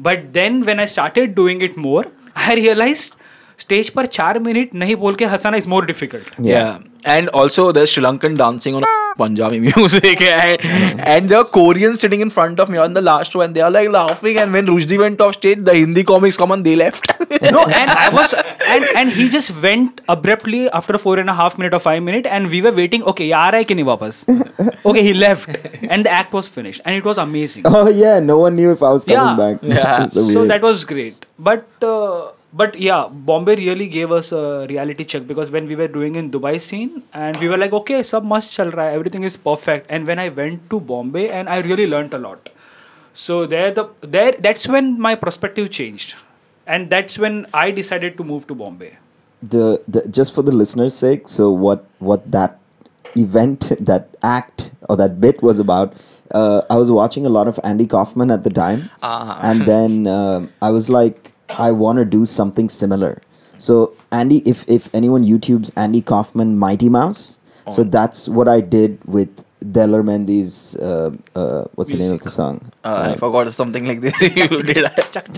[0.08, 2.04] but then when i started doing it more
[2.50, 3.16] i realized
[3.60, 6.74] stage पर चार minute नहीं बोल के हंसाना is more difficult Yeah.
[7.05, 8.85] and also there's Sri Lankan dancing on
[9.17, 10.61] Punjabi music, and,
[11.01, 13.53] and there are Koreans sitting in front of me on the last one.
[13.53, 16.63] They are like laughing, and when Rushdie went off stage, the Hindi comics come on,
[16.63, 17.07] they left.
[17.43, 18.35] no, and I was,
[18.69, 22.27] and and he just went abruptly after four and a half minute or five minute,
[22.27, 23.03] and we were waiting.
[23.03, 24.75] Okay, he aa ki nahi?
[24.85, 25.49] Okay, he left,
[25.83, 27.65] and the act was finished, and it was amazing.
[27.67, 29.41] Oh yeah, no one knew if I was coming yeah.
[29.45, 29.59] back.
[29.63, 31.67] Yeah, so that was great, but.
[31.83, 36.15] Uh, but yeah bombay really gave us a reality check because when we were doing
[36.21, 39.91] in dubai scene and we were like okay sub must chal raha everything is perfect
[39.91, 42.49] and when i went to bombay and i really learnt a lot
[43.27, 43.85] so there the
[44.17, 46.17] there that's when my perspective changed
[46.67, 48.93] and that's when i decided to move to bombay
[49.43, 52.59] the, the just for the listeners' sake, so what what that
[53.17, 55.95] event, that act or that bit was about.
[56.33, 59.41] Uh, I was watching a lot of Andy Kaufman at the time, Ah.
[59.43, 63.21] and then um, I was like, I want to do something similar.
[63.59, 68.99] So Andy, if if anyone YouTube's Andy Kaufman Mighty Mouse, so that's what I did
[69.05, 70.77] with Daler Mehndi's.
[70.77, 72.73] Uh, uh, what's the name of the song?
[72.83, 74.19] Uh, I forgot something like this.
[74.37, 74.89] you did.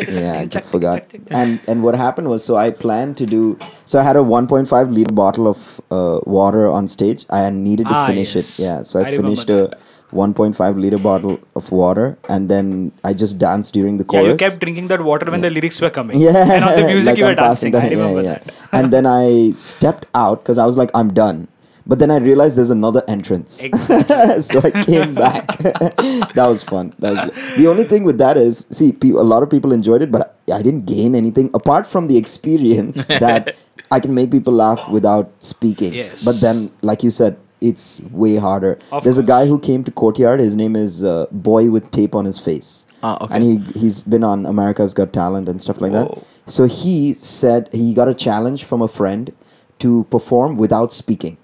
[0.09, 1.13] yeah, I forgot.
[1.33, 3.59] And and what happened was, so I planned to do.
[3.85, 7.27] So I had a 1.5 liter bottle of uh, water on stage.
[7.31, 8.59] I needed to Ah, finish yes.
[8.59, 8.63] it.
[8.63, 9.77] Yeah, so I, I finished a
[10.13, 14.19] 1.5 liter bottle of water, and then I just danced during the course.
[14.23, 14.41] yeah chorus.
[14.41, 17.11] you kept drinking that water when the lyrics were coming Yeah, and on the music
[17.13, 18.39] like you were I'm dancing i remember yeah, yeah.
[18.39, 21.49] that and then I stepped out because I was like, I'm done.
[21.85, 23.55] But then I realized there's another entrance.
[24.49, 25.49] so I came back.
[25.59, 26.93] that was fun.
[27.01, 30.01] That was the only thing with that is see, pe- a lot of people enjoyed
[30.01, 33.57] it, but I didn't gain anything apart from the experience that
[33.91, 35.93] I can make people laugh without speaking.
[35.93, 36.25] Yes.
[36.25, 38.79] But then, like you said, it's way harder.
[38.91, 40.41] Of There's a guy who came to Courtyard.
[40.41, 42.87] His name is uh, Boy with Tape on his face.
[43.03, 43.35] Ah, okay.
[43.35, 46.05] And he he's been on America's Got Talent and stuff like Whoa.
[46.05, 46.51] that.
[46.51, 49.33] So he said he got a challenge from a friend
[49.79, 51.39] to perform without speaking.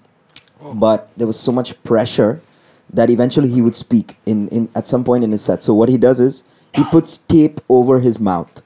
[0.73, 2.41] But there was so much pressure
[2.93, 5.63] that eventually he would speak in, in at some point in his set.
[5.63, 6.43] So what he does is
[6.75, 8.61] he puts tape over his mouth.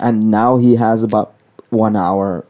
[0.00, 1.34] And now he has about
[1.70, 2.46] one hour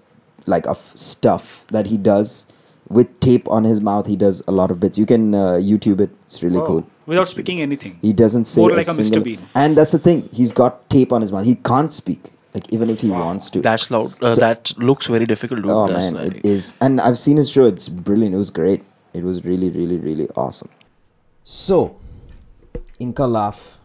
[0.47, 2.47] like of stuff that he does
[2.91, 4.07] with tape on his mouth.
[4.07, 4.99] He does a lot of bits.
[4.99, 6.11] You can uh, YouTube it.
[6.23, 6.65] It's really Wow.
[6.67, 6.85] cool.
[7.07, 9.23] without It's really- speaking anything he doesn't say More a like a Mr.
[9.23, 9.39] Bean.
[9.55, 10.29] And that's the thing.
[10.33, 11.45] He's got tape on his mouth.
[11.47, 12.31] He can't speak.
[12.55, 13.61] Like even if he wants to.
[13.61, 14.13] That's loud.
[14.23, 15.63] Uh, So- that looks very difficult.
[15.63, 15.71] Dude.
[15.71, 16.75] oh That's man, like- it is.
[16.81, 17.67] And I've seen his show.
[17.67, 18.35] It's brilliant.
[18.35, 18.83] It was great.
[19.15, 20.69] It was really, really, really awesome.
[21.45, 21.97] So,
[22.99, 23.79] Ink-A-Laugh.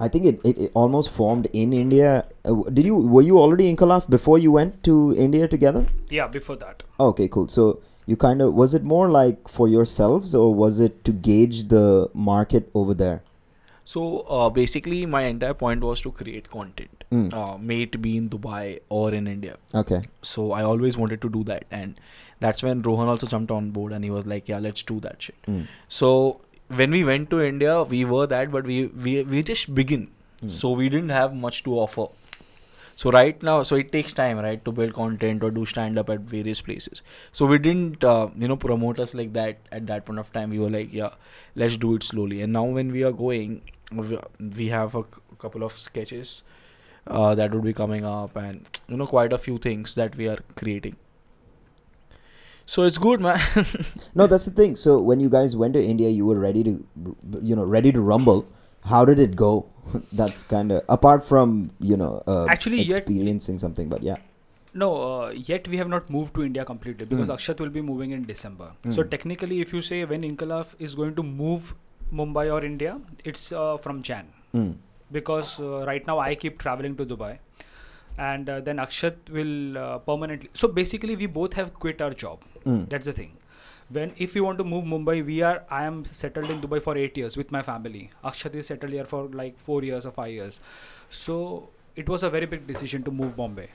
[0.00, 2.26] I think it, it, it almost formed in India.
[2.44, 5.86] Uh, did you were you already Ink-A-Laugh before you went to India together?
[6.10, 7.46] yeah before that Okay, cool.
[7.48, 11.68] So you kind of was it more like for yourselves or was it to gauge
[11.68, 13.22] the market over there?
[13.86, 17.32] So uh, basically, my entire point was to create content, Mm.
[17.40, 19.56] uh, may it be in Dubai or in India.
[19.74, 20.00] Okay.
[20.22, 22.00] So I always wanted to do that, and
[22.40, 25.26] that's when Rohan also jumped on board, and he was like, "Yeah, let's do that
[25.28, 25.66] shit." Mm.
[25.98, 26.10] So
[26.80, 30.08] when we went to India, we were that, but we we we just begin.
[30.54, 32.06] So we didn't have much to offer.
[32.96, 36.08] So right now, so it takes time, right, to build content or do stand up
[36.10, 37.02] at various places.
[37.32, 40.50] So we didn't, uh, you know, promote us like that at that point of time.
[40.50, 41.10] We were like, yeah,
[41.56, 42.40] let's do it slowly.
[42.42, 46.42] And now when we are going, we- have a c- couple of sketches
[47.06, 50.28] uh, that would be coming up, and you know, quite a few things that we
[50.28, 50.96] are creating.
[52.66, 53.40] So it's good, man.
[54.14, 54.76] No, that's the thing.
[54.76, 56.84] So when you guys went to India, you were ready to,
[57.42, 58.46] you know, ready to rumble.
[58.84, 59.52] How did it go?
[60.12, 64.16] that's kind of apart from you know uh, Actually, yet- experiencing something, but yeah.
[64.82, 67.34] No, uh, yet we have not moved to India completely because Mm.
[67.34, 68.70] Akshat will be moving in December.
[68.96, 69.10] So Mm.
[69.12, 71.74] technically, if you say when Ink-A-Laugh is going to move
[72.20, 72.94] Mumbai or India,
[73.32, 74.72] it's uh, from Jan Mm.
[75.18, 77.30] because uh, right now I keep traveling to Dubai,
[78.18, 80.50] and uh, then Akshat will uh, permanently.
[80.54, 82.40] So basically, we both have quit our job.
[82.66, 82.88] Mm.
[82.88, 83.32] That's the thing
[83.93, 86.97] when if you want to move Mumbai, we are I am settled in Dubai for
[86.97, 88.09] eight years with my family.
[88.23, 90.59] Akshat is settled here for like four years or five years.
[91.09, 93.69] So it was a very big decision to move Bombay.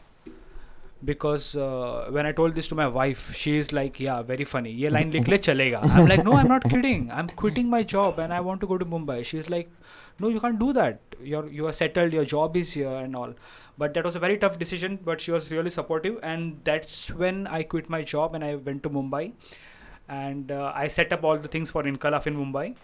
[1.04, 4.70] Because uh, when I told this to my wife, she is like, "Yeah, very funny.
[4.82, 7.10] ये line लिख ले चलेगा." I'm like, "No, I'm not kidding.
[7.12, 9.74] I'm quitting my job and I want to go to Mumbai." She's like,
[10.24, 11.18] "No, you can't do that.
[11.32, 12.16] You're you are settled.
[12.18, 13.34] Your job is here and all."
[13.82, 14.98] But that was a very tough decision.
[15.10, 18.82] But she was really supportive, and that's when I quit my job and I went
[18.88, 19.24] to Mumbai,
[20.09, 22.75] and uh, I set up all the things for Ink-A-Laugh in Mumbai,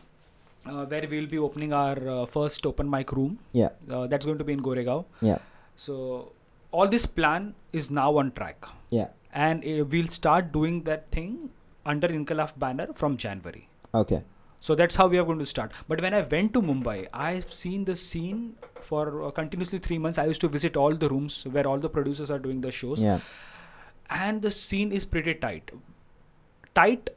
[0.67, 3.39] uh, where we'll be opening our uh, first open mic room.
[3.53, 3.69] Yeah.
[3.89, 5.05] Uh, that's going to be in Goregaon.
[5.21, 5.39] Yeah.
[5.75, 6.31] So
[6.71, 9.07] all this plan is now on track, Yeah.
[9.33, 11.49] and we'll start doing that thing
[11.85, 13.67] under Ink-A-Laugh banner from January.
[13.93, 14.21] Okay.
[14.59, 15.71] So that's how we are going to start.
[15.87, 20.17] But when I went to Mumbai, I've seen the scene for uh, continuously three months.
[20.17, 22.99] I used to visit all the rooms where all the producers are doing the shows,
[22.99, 23.19] Yeah.
[24.09, 25.69] and the scene is pretty tight.
[26.75, 27.09] Tight.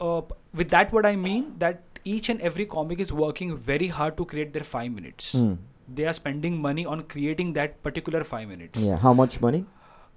[0.00, 0.22] Uh,
[0.54, 4.24] with that, what I mean that each and every comic is working very hard to
[4.24, 5.32] create their five minutes.
[5.32, 5.54] Hmm.
[5.92, 8.78] They are spending money on creating that particular five minutes.
[8.78, 8.96] Yeah.
[8.96, 9.64] How much money?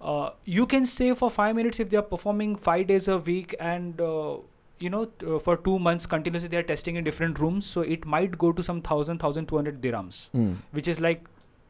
[0.01, 3.51] uh, you can say for five minutes if they are performing five days a week
[3.59, 4.37] and uh,
[4.79, 7.81] you know t- uh, for two months continuously they are testing in different rooms so
[7.81, 10.47] it might go to some thousand thousand two hundred dirhams Hmm.
[10.79, 11.27] which is like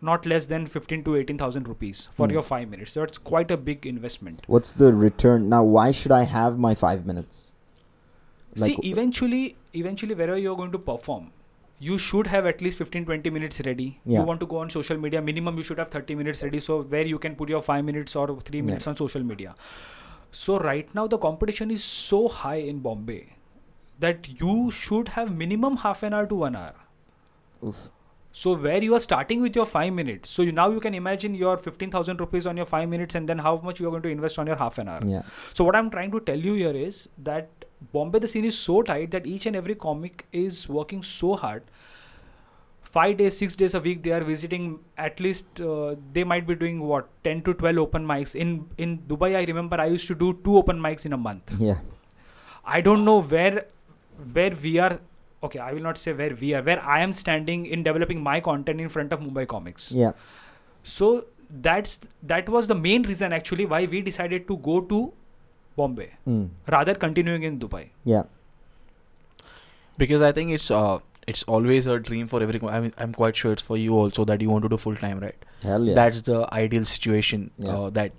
[0.10, 2.34] not less than 15 to 18000 rupees for Hmm.
[2.34, 5.50] your five minutes so it's quite a big investment What's the return?
[5.50, 7.42] Now, why should I have my five minutes?
[8.62, 9.44] see eventually
[9.82, 11.28] eventually wherever you're going to perform
[11.90, 14.20] you should have at least 15 20 minutes ready Yeah.
[14.20, 16.82] you want to go on social media minimum you should have 30 minutes ready so
[16.96, 18.66] where you can put your 5 minutes or 3 Yeah.
[18.72, 19.54] minutes on social media
[20.42, 23.22] so right now the competition is so high in bombay
[24.08, 26.76] that you should have minimum half an hour to 1 hour
[27.72, 27.82] Oof.
[28.32, 31.34] So where you are starting with your 5 minutes so you, now you can imagine
[31.36, 34.10] your 15000 rupees on your 5 minutes and then how much you are going to
[34.10, 35.24] invest on your half an hour Yeah.
[35.54, 37.50] so what I'm trying to tell you here is that
[37.94, 41.64] Bombay the scene is so tight that each and every comic is working so hard.
[42.84, 44.80] Five days, six days a week, they are visiting.
[44.98, 48.36] At least uh, they might be doing what ten to twelve open mics.
[48.36, 51.54] In in Dubai, I remember I used to do two open mics in a month.
[51.58, 51.80] Yeah.
[52.66, 53.66] I don't know where
[54.34, 55.00] where we are.
[55.44, 56.62] Okay, I will not say where we are.
[56.62, 59.92] Where I am standing in developing my content in front of Mumbai comics.
[59.92, 60.12] Yeah.
[60.84, 65.00] So that's that was the main reason actually why we decided to go to
[65.76, 66.46] Bombay Hmm.
[66.76, 67.90] rather continuing in Dubai.
[68.04, 68.24] Yeah.
[69.98, 72.60] because I think it's uh it's always a dream for every.
[72.68, 74.96] I mean, I'm quite sure it's for you also that you want to do full
[74.96, 75.36] time, right?
[75.64, 75.94] Hell yeah.
[75.94, 77.52] That's the ideal situation.
[77.58, 77.70] Yeah.
[77.78, 78.12] Uh, that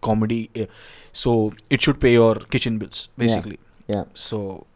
[0.00, 0.66] comedy, uh,
[1.12, 3.58] so it should pay your kitchen bills basically.
[3.88, 3.96] Yeah.
[3.96, 3.96] basically.
[3.96, 4.04] Yeah.
[4.14, 4.66] So.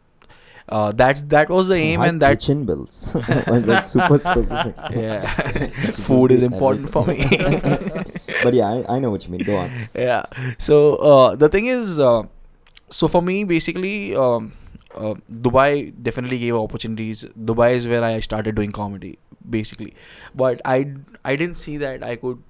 [0.67, 3.15] Uh, that's that was the aim Why and that kitchen bills.
[3.47, 4.75] That's super specific.
[4.91, 5.21] yeah
[6.07, 7.19] food is important for me
[8.43, 9.43] But yeah, I, I know what you mean.
[9.43, 9.69] Go on.
[9.93, 10.23] yeah
[10.57, 12.23] so uh, the thing is uh,
[12.89, 14.53] so for me basically um,
[14.95, 15.13] uh,
[15.47, 19.17] dubai definitely gave opportunities dubai is where i started doing comedy
[19.55, 19.93] basically
[20.43, 20.77] but i
[21.23, 22.41] i didn't see that i could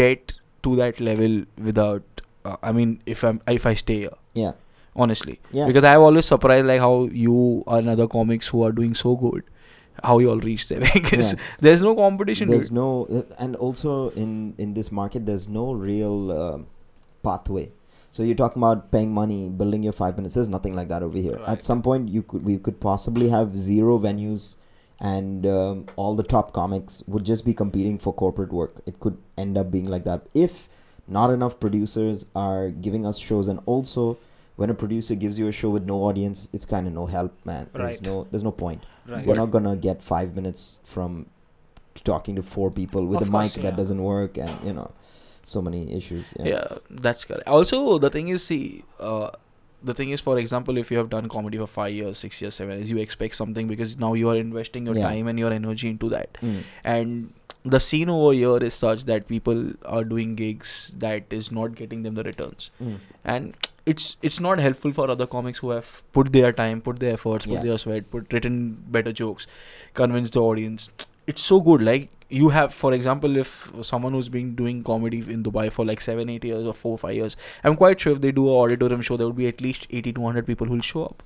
[0.00, 4.52] get to that level without uh, i mean if i'm if i stay here Yeah.
[4.96, 5.66] Honestly Yeah.
[5.66, 9.44] because i'm always surprised like how you and other comics who are doing so good
[10.02, 11.38] how you all reach there because Yeah.
[11.60, 12.76] there's no competition There's dude.
[12.76, 16.58] no, uh, and also in in this market, there's no real uh,
[17.22, 17.70] pathway.
[18.10, 20.34] So you're talking about paying money, building your five minutes.
[20.36, 21.38] There's nothing like that over here.
[21.46, 24.56] At some point, you could we could possibly have zero venues,
[25.00, 28.80] and um, all the top comics would just be competing for corporate work.
[28.86, 30.68] It could end up being like that if
[31.06, 34.16] not enough producers are giving us shows, and also
[34.60, 37.32] when a producer gives you a show with no audience, it's kind of no help,
[37.50, 37.66] man.
[37.72, 37.82] Right.
[37.82, 38.84] There's no there's no point.
[39.12, 39.24] Right.
[39.26, 41.26] You're not gonna get five minutes from
[42.08, 44.90] talking to four people with Of a course, mic that doesn't work and you know
[45.44, 49.28] so many issues yeah, yeah that's correct also the thing is see uh,
[49.90, 52.54] the thing is for example if you have done comedy for five years six years
[52.60, 55.08] seven years you expect something because now you are investing your Yeah.
[55.10, 56.62] time and your energy into that Mm.
[56.94, 57.32] and
[57.64, 62.02] the scene over here is such that people are doing gigs that is not getting
[62.04, 62.70] them the returns.
[62.82, 62.98] Mm.
[63.24, 67.12] and it's it's not helpful for other comics who have put their time put their
[67.18, 67.62] efforts put Yeah.
[67.68, 68.56] their sweat put written
[68.96, 69.46] better jokes
[69.94, 70.88] convinced the audience.
[71.26, 71.82] It's so good.
[71.82, 72.08] Like
[72.40, 76.28] you have for example if someone who's been doing comedy in dubai for like seven
[76.34, 79.16] eight years or four five years i'm quite sure if they do a auditorium show
[79.22, 81.24] there would be at least 80 to 100 people who will show up.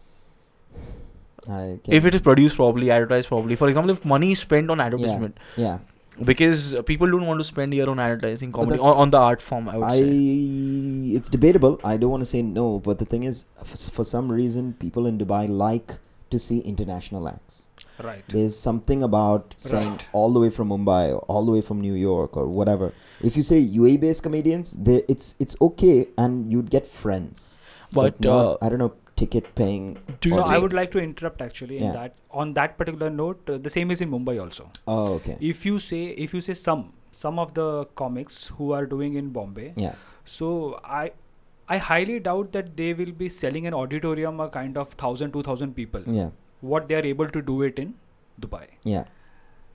[1.98, 3.54] If it is produced properly advertised properly.
[3.56, 5.78] For example if money is spent on advertisement yeah
[6.22, 9.42] because uh, people don't want to spend here on advertising comedy on, on the art
[9.42, 11.80] form i would I say it's debatable.
[11.84, 15.06] I don't want to say no but the thing is for, for some reason people
[15.06, 15.94] in Dubai like
[16.30, 17.68] to see international acts.
[18.02, 18.24] Right.
[18.28, 20.06] there's something about saying Right.
[20.12, 22.92] all the way from Mumbai or all the way from New York or whatever.
[23.20, 27.60] If you say UAE based comedians they it's it's okay and you'd get friends.
[27.92, 29.98] But not, uh, I don't know ticket paying.
[30.20, 33.48] Do you so I would like to interrupt actually in that on that particular note.
[33.48, 34.70] Uh, the same is in Mumbai also.
[34.86, 35.36] Oh, okay.
[35.40, 37.68] If you say if you say some some of the
[38.02, 39.94] comics who are doing in Bombay, Yeah.
[40.24, 41.12] so I
[41.68, 45.42] I highly doubt that they will be selling an auditorium a kind of thousand two
[45.42, 46.02] thousand people.
[46.06, 46.30] Yeah.
[46.60, 47.94] What they are able to do it in
[48.40, 48.66] Dubai.
[48.84, 49.04] Yeah.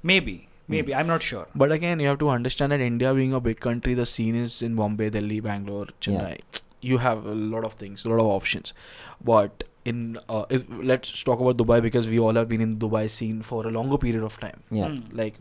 [0.04, 0.36] Maybe
[0.68, 1.48] maybe I'm not sure.
[1.56, 4.62] But again, you have to understand that India being a big country, the scene is
[4.62, 6.40] in Bombay, Delhi, Bangalore, Chennai.
[6.82, 8.74] You have a lot of things, a lot of options.
[9.24, 13.10] But in uh, is, let's talk about Dubai because we all have been in Dubai
[13.10, 14.64] scene for a longer period of time.
[14.72, 14.88] Yeah.
[14.88, 15.04] Mm.
[15.14, 15.36] Like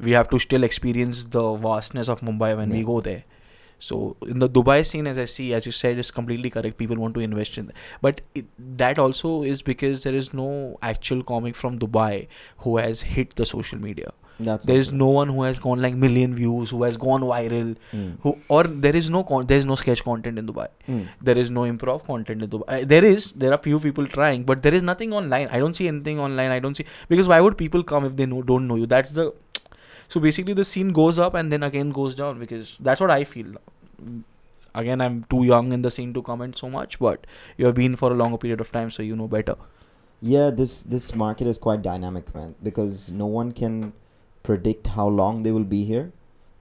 [0.00, 3.24] we have to still experience the vastness of Mumbai when we go there.
[3.78, 6.78] So in the Dubai scene, as I see, as you said, is completely correct.
[6.78, 7.74] People want to invest in, that.
[8.00, 8.46] but it,
[8.78, 12.28] that also is because there is no actual comic from Dubai
[12.58, 14.12] who has hit the social media.
[14.40, 17.76] That's There is no one who has gone like million views, who has gone viral,
[17.92, 18.08] Mm.
[18.22, 20.66] who or there is no con- there is no sketch content in Dubai.
[20.88, 21.06] Mm.
[21.30, 22.64] There is no improv content in Dubai.
[22.78, 25.48] Uh, There is there are few people trying, but there is nothing online.
[25.58, 26.50] I don't see anything online.
[26.50, 28.86] I don't see because why would people come if they know don't know you?
[28.94, 29.32] That's the
[30.08, 33.22] so basically the scene goes up and then again goes down because that's what I
[33.24, 33.54] feel.
[34.74, 37.94] Again, I'm too young in the scene to comment so much, but you have been
[37.94, 39.54] for a longer period of time, so you know better.
[40.20, 42.54] Yeah, this this market is quite dynamic, man.
[42.68, 43.92] Because no one can
[44.44, 46.12] predict how long they will be here,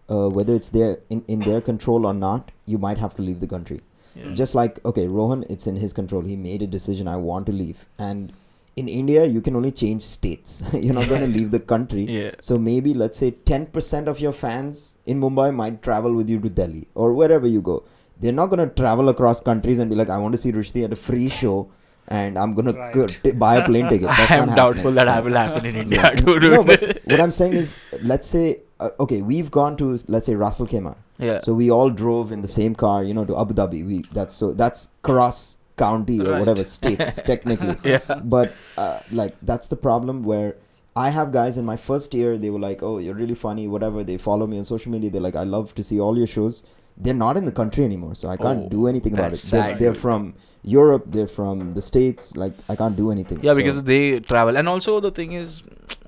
[0.10, 2.52] uh, whether it's their in, in their control or not.
[2.65, 3.82] You might have to leave the country.
[4.15, 4.34] Yeah.
[4.34, 6.22] Just like okay, Rohan, it's in his control.
[6.22, 7.08] He made a decision.
[7.08, 8.34] I want to leave, and
[8.76, 10.63] in India, you can only change states.
[10.74, 12.04] You're not going to leave the country.
[12.04, 12.32] yeah.
[12.39, 16.50] So maybe let's say 10% of your fans in Mumbai might travel with you to
[16.50, 17.84] Delhi or wherever you go.
[18.19, 20.84] They're not going to travel across countries and be like, I want to see Rushdi
[20.84, 21.69] at a free show
[22.08, 22.94] and I'm going Right.
[23.24, 24.08] to buy a plane ticket.
[24.08, 25.06] That's I am not doubtful happening.
[25.06, 26.02] that So- will happen in India.
[26.02, 26.13] Yeah.
[26.20, 26.44] dude.
[26.44, 30.36] no, but what I'm saying is, let's say, uh, okay, we've gone to, let's say,
[30.36, 30.96] Ras Al Khaimah.
[31.20, 31.39] yeah.
[31.39, 33.86] So we all drove in the same car, you know, to Abu Dhabi.
[33.86, 36.39] We that's so that's cross county or Right.
[36.39, 37.78] whatever states technically.
[37.84, 38.00] yeah.
[38.24, 40.56] But uh, like that's the problem where
[40.96, 42.38] I have guys in my first year.
[42.38, 45.10] They were like, "Oh, you're really funny, whatever." They follow me on social media.
[45.10, 46.63] They're like, "I love to see all your shows."
[46.98, 49.42] They're not in the country anymore, so I can't Oh, do anything about it.
[49.42, 51.06] They're, they're from Europe.
[51.08, 52.36] They're from the states.
[52.36, 53.40] Like I can't do anything.
[53.44, 55.64] Yeah, So- because they travel, and also the thing is,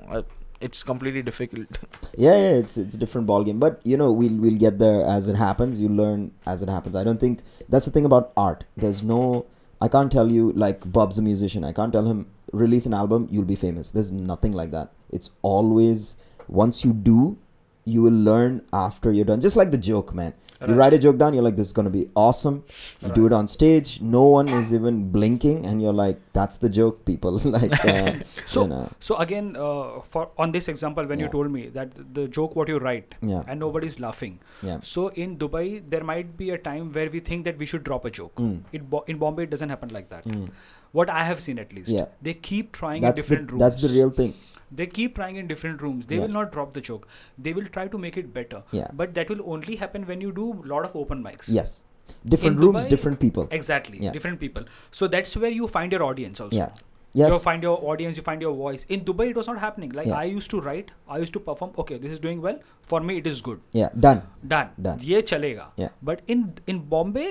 [0.09, 0.21] uh,
[0.61, 1.79] it's completely difficult.
[2.17, 3.59] yeah, yeah, it's it's a different ball game.
[3.59, 5.81] But you know, we'll we'll get there as it happens.
[5.81, 6.95] You learn as it happens.
[6.95, 8.63] I don't think that's the thing about art.
[8.77, 9.45] There's no.
[9.81, 11.63] I can't tell you like Bob's a musician.
[11.65, 13.27] I can't tell him release an album.
[13.29, 13.91] You'll be famous.
[13.91, 14.91] There's nothing like that.
[15.09, 16.15] It's always
[16.47, 17.37] once you do,
[17.83, 19.41] you will learn after you're done.
[19.41, 20.33] Just like the joke, man.
[20.67, 21.33] You write a joke down.
[21.33, 22.63] You're like, this is gonna be awesome.
[23.01, 24.01] You do it on stage.
[24.01, 27.37] No one is even blinking, and you're like, that's the joke, people.
[27.57, 28.13] like, uh,
[28.45, 31.91] So you know, so again, uh, for on this example, when you told me that
[32.19, 34.39] the joke what you write yeah, and nobody's laughing.
[34.61, 34.79] yeah.
[34.81, 38.05] So in Dubai, there might be a time where we think that we should drop
[38.05, 38.35] a joke.
[38.35, 38.61] Mm.
[38.71, 40.25] It Bo- in Bombay, it doesn't happen like that.
[40.25, 40.49] Mm.
[40.91, 42.05] What I have seen at least, Yeah.
[42.21, 44.33] they keep trying in That's the different that's the real thing.
[44.71, 46.07] They keep trying in different rooms.
[46.07, 46.21] They Yeah.
[46.23, 47.07] will not drop the joke.
[47.37, 48.63] They will try to make it better.
[48.71, 48.87] Yeah.
[48.93, 51.47] But that will only happen when you do a lot of open mics.
[51.59, 51.85] Yes.
[52.33, 53.47] Different In rooms, Dubai- different people.
[53.51, 53.99] Exactly.
[54.01, 54.11] Yeah.
[54.11, 54.65] Different people.
[54.91, 56.55] So that's where you find your audience also.
[56.57, 56.69] Yeah.
[57.13, 57.31] Yes.
[57.31, 58.85] You find your audience, you find your voice.
[58.89, 59.91] In Dubai, it was not happening.
[59.91, 60.17] Like Yeah.
[60.17, 61.71] I used to write, I used to perform.
[61.83, 62.59] Okay, this is doing well.
[62.93, 63.61] For me, it is good.
[63.71, 63.89] Yeah.
[64.07, 64.21] Done.
[64.55, 64.69] Done.
[64.89, 64.99] Done.
[65.11, 65.67] Ye chalega.
[65.83, 65.89] Yeah.
[66.11, 67.27] But in in Bombay,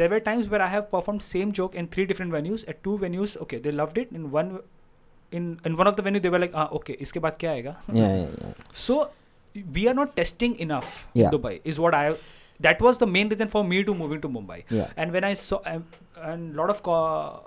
[0.00, 2.66] there were times where I have performed same joke in three different venues.
[2.74, 4.10] At two venues, okay, they loved it.
[4.20, 4.50] In one,
[5.32, 7.76] in in one of the venue they were like ah okay iske baad kya aega?
[7.92, 8.52] yeah, yeah, yeah.
[8.86, 9.10] so
[9.76, 11.24] we are not testing enough yeah.
[11.24, 12.04] in dubai is what i
[12.66, 14.90] that was the main reason for me to moving to mumbai yeah.
[14.96, 15.84] and when i saw um,
[16.30, 17.40] and lot of co-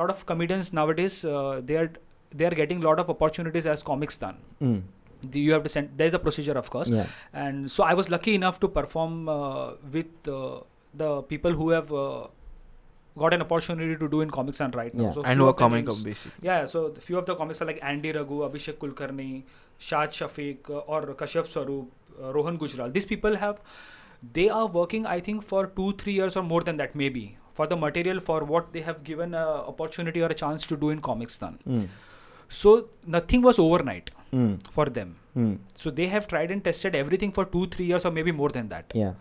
[0.00, 1.90] lot of comedians nowadays uh, they are
[2.38, 4.80] they are getting lot of opportunities as comics done mm.
[5.22, 7.06] the, you have to send there is a procedure of course yeah.
[7.32, 10.60] and so i was lucky enough to perform uh, with uh,
[10.94, 12.26] the people who have uh,
[13.22, 15.04] got an opportunity to do in comics and right now.
[15.06, 15.12] Yeah.
[15.18, 16.32] So I few know a of the comic names- of basic.
[16.50, 19.28] yeah, so the few of the comics are like Andy Raghu, Abhishek Kulkarni,
[19.90, 21.86] Shad Shafiq, uh, or Kashyap Swaroop,
[22.22, 22.92] uh, Rohan Gujral.
[22.98, 23.60] These people have,
[24.40, 27.66] they are working, I think, for two, three years or more than that, maybe, for
[27.66, 31.00] the material for what they have given a opportunity or a chance to do in
[31.10, 31.38] comics.
[31.46, 31.58] Done.
[31.68, 31.88] Mm.
[32.48, 34.52] So nothing was overnight Mm.
[34.74, 35.16] for them.
[35.36, 35.58] Mm.
[35.84, 38.68] So they have tried and tested everything for two, three years or maybe more than
[38.68, 38.92] that.
[38.94, 39.14] Yeah.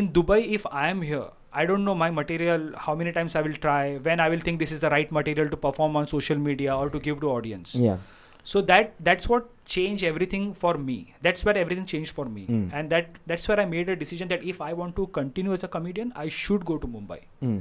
[0.00, 3.42] In Dubai, if I am here, I don't know my material, how many times I
[3.42, 6.38] will try, when I will think this is the right material to perform on social
[6.38, 7.98] media or to give to audience Yeah.
[8.50, 10.94] so that that's what changed everything for me
[11.26, 12.64] that's where everything changed for me Mm.
[12.78, 15.64] and that that's where i made a decision that if i want to continue as
[15.68, 17.18] a comedian i should go to mumbai
[17.50, 17.60] Mm.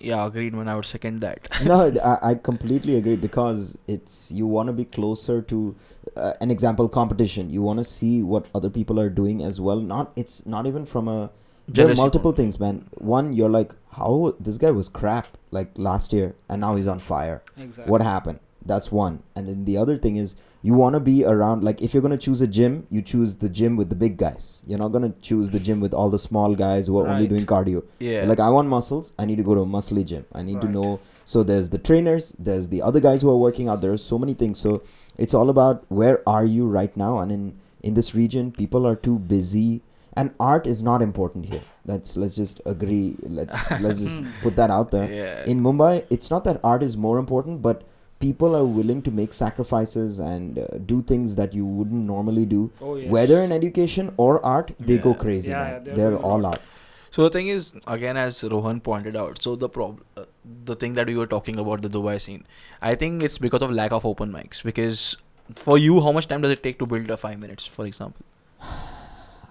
[0.00, 0.52] Yeah, agreed.
[0.54, 1.48] Man, I would second that.
[1.64, 5.76] no, I, I completely agree because it's you want to be closer to
[6.16, 7.50] uh, an example competition.
[7.50, 9.76] You want to see what other people are doing as well.
[9.92, 11.30] Not it's not even from a
[11.74, 12.88] there are multiple things, man.
[12.98, 16.98] One, you're like, how this guy was crap like last year, and now he's on
[16.98, 17.42] fire.
[17.56, 17.90] Exactly.
[17.90, 18.40] What happened?
[18.64, 19.22] That's one.
[19.34, 21.64] And then the other thing is, you want to be around.
[21.64, 24.62] Like, if you're gonna choose a gym, you choose the gym with the big guys.
[24.66, 27.44] You're not gonna choose the gym with all the small guys who are only doing
[27.44, 27.82] cardio.
[27.98, 28.24] Yeah.
[28.24, 29.12] Like, I want muscles.
[29.18, 30.24] I need to go to a muscly gym.
[30.32, 31.00] I need to know.
[31.24, 32.34] So there's the trainers.
[32.38, 33.80] There's the other guys who are working out.
[33.80, 34.60] There's so many things.
[34.60, 34.82] So
[35.18, 37.18] it's all about where are you right now.
[37.18, 39.82] And in in this region, people are too busy.
[40.14, 41.62] And art is not important here.
[41.86, 43.16] Let's let's just agree.
[43.22, 45.10] Let's let's just put that out there.
[45.10, 45.44] yeah.
[45.52, 47.82] In Mumbai, it's not that art is more important, but
[48.24, 52.60] people are willing to make sacrifices and uh, do things that you wouldn't normally do.
[52.80, 53.10] Oh, yes.
[53.10, 55.72] Whether in education or art, they go crazy, Yeah, man.
[55.72, 56.52] yeah, they're they're doing all lot.
[56.52, 56.62] art.
[57.10, 60.24] So the thing is, again, as Rohan pointed out, so the problem, uh,
[60.70, 62.46] the thing that we were talking about the Dubai scene,
[62.80, 64.62] I think it's because of lack of open mics.
[64.62, 65.16] Because
[65.56, 68.24] for you, how much time does it take to build a five minutes, for example?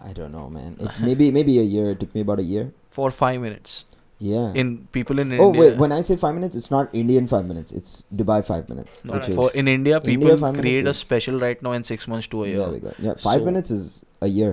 [0.04, 0.78] I don't know, man.
[0.80, 1.92] It, maybe maybe a year.
[1.92, 2.72] It took me about a year.
[2.90, 3.86] For five minutes,
[4.20, 4.52] Yeah.
[4.62, 5.62] in people in oh India.
[5.62, 7.72] wait, when I say five minutes, it's not Indian five minutes.
[7.72, 9.06] It's Dubai five minutes.
[9.06, 9.36] no, which Right.
[9.36, 12.44] for in India, India, people five create a special right now in six months to
[12.44, 12.58] a year.
[12.64, 12.94] There we go.
[13.08, 14.52] Yeah, five So- minutes is a year,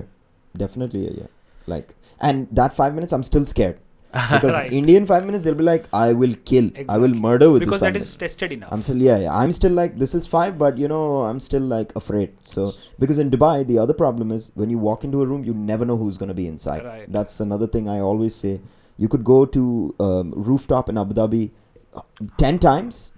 [0.65, 1.29] definitely a year.
[1.67, 3.79] Like, and that five minutes, I'm still scared
[4.31, 4.73] because Right.
[4.73, 7.79] Indian five minutes, they'll be like, I will kill, I will murder with because this
[7.79, 8.09] five that minutes.
[8.13, 8.69] is tested enough.
[8.73, 9.35] I'm still yeah, yeah.
[9.35, 12.33] I'm still like this is five, but you know I'm still like afraid.
[12.41, 15.53] So because in Dubai, the other problem is when you walk into a room, you
[15.53, 16.83] never know who's gonna be inside.
[16.85, 17.11] Right.
[17.11, 18.59] That's another thing I always say.
[18.97, 21.51] You could go to um, rooftop in Abu Dhabi
[21.93, 22.01] uh,
[22.37, 23.13] ten times,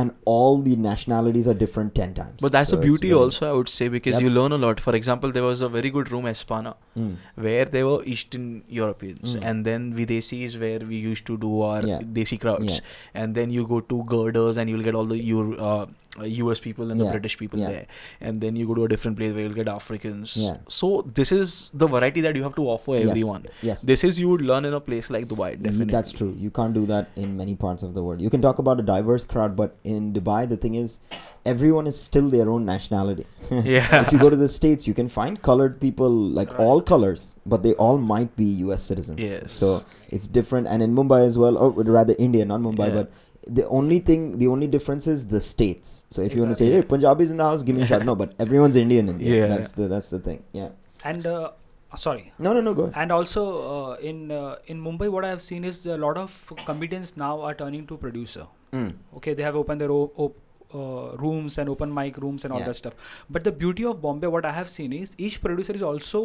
[0.00, 2.40] and all the nationalities are different ten times.
[2.46, 4.22] But that's So the beauty also, I would say, because Yep.
[4.26, 4.82] you learn a lot.
[4.88, 7.14] For example, there was a very good room, Espana, Mm.
[7.46, 8.48] where there were Eastern
[8.80, 9.44] Europeans, Mm.
[9.50, 12.04] and then Videsi is where we used to do our Yeah.
[12.18, 13.22] Desi crowds, Yeah.
[13.24, 15.86] and then you go to Girders and you'll get all the your uh,
[16.18, 17.68] Uh, US people and the British people Yeah.
[17.72, 17.86] there,
[18.20, 20.36] and then you go to a different place where you'll get Africans.
[20.44, 20.56] Yeah.
[20.76, 20.88] So
[21.18, 23.44] this is the variety that you have to offer everyone.
[23.62, 23.82] Yes.
[23.82, 25.50] This is you would learn in a place like Dubai.
[25.66, 25.92] Definitely.
[25.92, 26.34] That's true.
[26.44, 28.22] You can't do that in many parts of the world.
[28.22, 30.98] You can talk about a diverse crowd, but in Dubai, the thing is,
[31.44, 33.26] everyone is still their own nationality.
[33.74, 34.00] Yeah.
[34.02, 36.66] if you go to the states, you can find colored people like Right.
[36.66, 38.82] all colors, but they all might be U.S.
[38.82, 39.20] citizens.
[39.20, 39.52] Yes.
[39.52, 40.66] So it's different.
[40.68, 42.94] And in Mumbai as well, or rather India, not Mumbai, Yeah.
[43.02, 43.12] but
[43.46, 46.04] the only thing, the only difference is the states.
[46.10, 46.82] So if you want to say, Exactly.
[46.82, 49.26] "Hey, Punjabis in the house, give me a shot," no, but everyone's Indian in the
[49.26, 49.36] end.
[49.36, 49.46] Yeah.
[49.56, 50.42] That's the that's the thing.
[50.52, 50.68] Yeah.
[51.04, 51.50] and uh,
[51.96, 52.32] sorry.
[52.38, 52.74] No, no, no.
[52.74, 52.94] Go ahead.
[53.02, 53.42] And also
[53.74, 57.40] uh, in uh, in Mumbai, what I have seen is a lot of comedians now
[57.40, 58.46] are turning to producer.
[58.72, 58.92] Mm.
[59.16, 60.40] Okay, they have opened their o- op-
[60.74, 62.66] uh, rooms and open mic rooms and all Yeah.
[62.72, 62.94] that stuff.
[63.30, 66.24] But the beauty of Bombay, what I have seen is each producer is also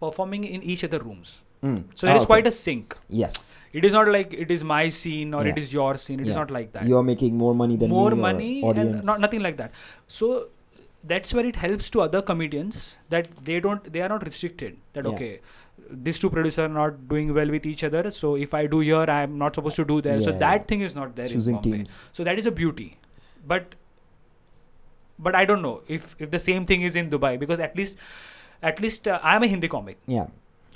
[0.00, 1.40] performing in each other rooms.
[1.62, 1.84] Mm.
[1.94, 2.30] So there Ah, is okay.
[2.34, 2.96] quite a sync.
[3.08, 3.58] yes.
[3.80, 5.52] It is not like it is my scene or Yeah.
[5.52, 6.18] it is your scene.
[6.20, 6.40] It is Yeah.
[6.40, 6.86] not like that.
[6.92, 8.90] You're making more money than More me or money audience.
[8.96, 9.70] and not nothing like that.
[10.16, 10.30] So
[11.12, 14.76] that's where it helps to other comedians that they don't they are not restricted.
[14.98, 15.12] That Yeah.
[15.14, 15.30] okay,
[16.08, 18.02] these two producers are not doing well with each other.
[18.18, 20.20] So if I do here, I am not supposed to do there.
[20.28, 21.30] So that thing is not there.
[21.36, 21.96] choosing teams.
[22.20, 22.88] So that is a beauty,
[23.54, 23.74] but
[25.18, 27.98] but I don't know if if the same thing is in Dubai because at least
[28.70, 29.98] at least uh, I am a Hindi comic.
[30.06, 30.26] Yeah.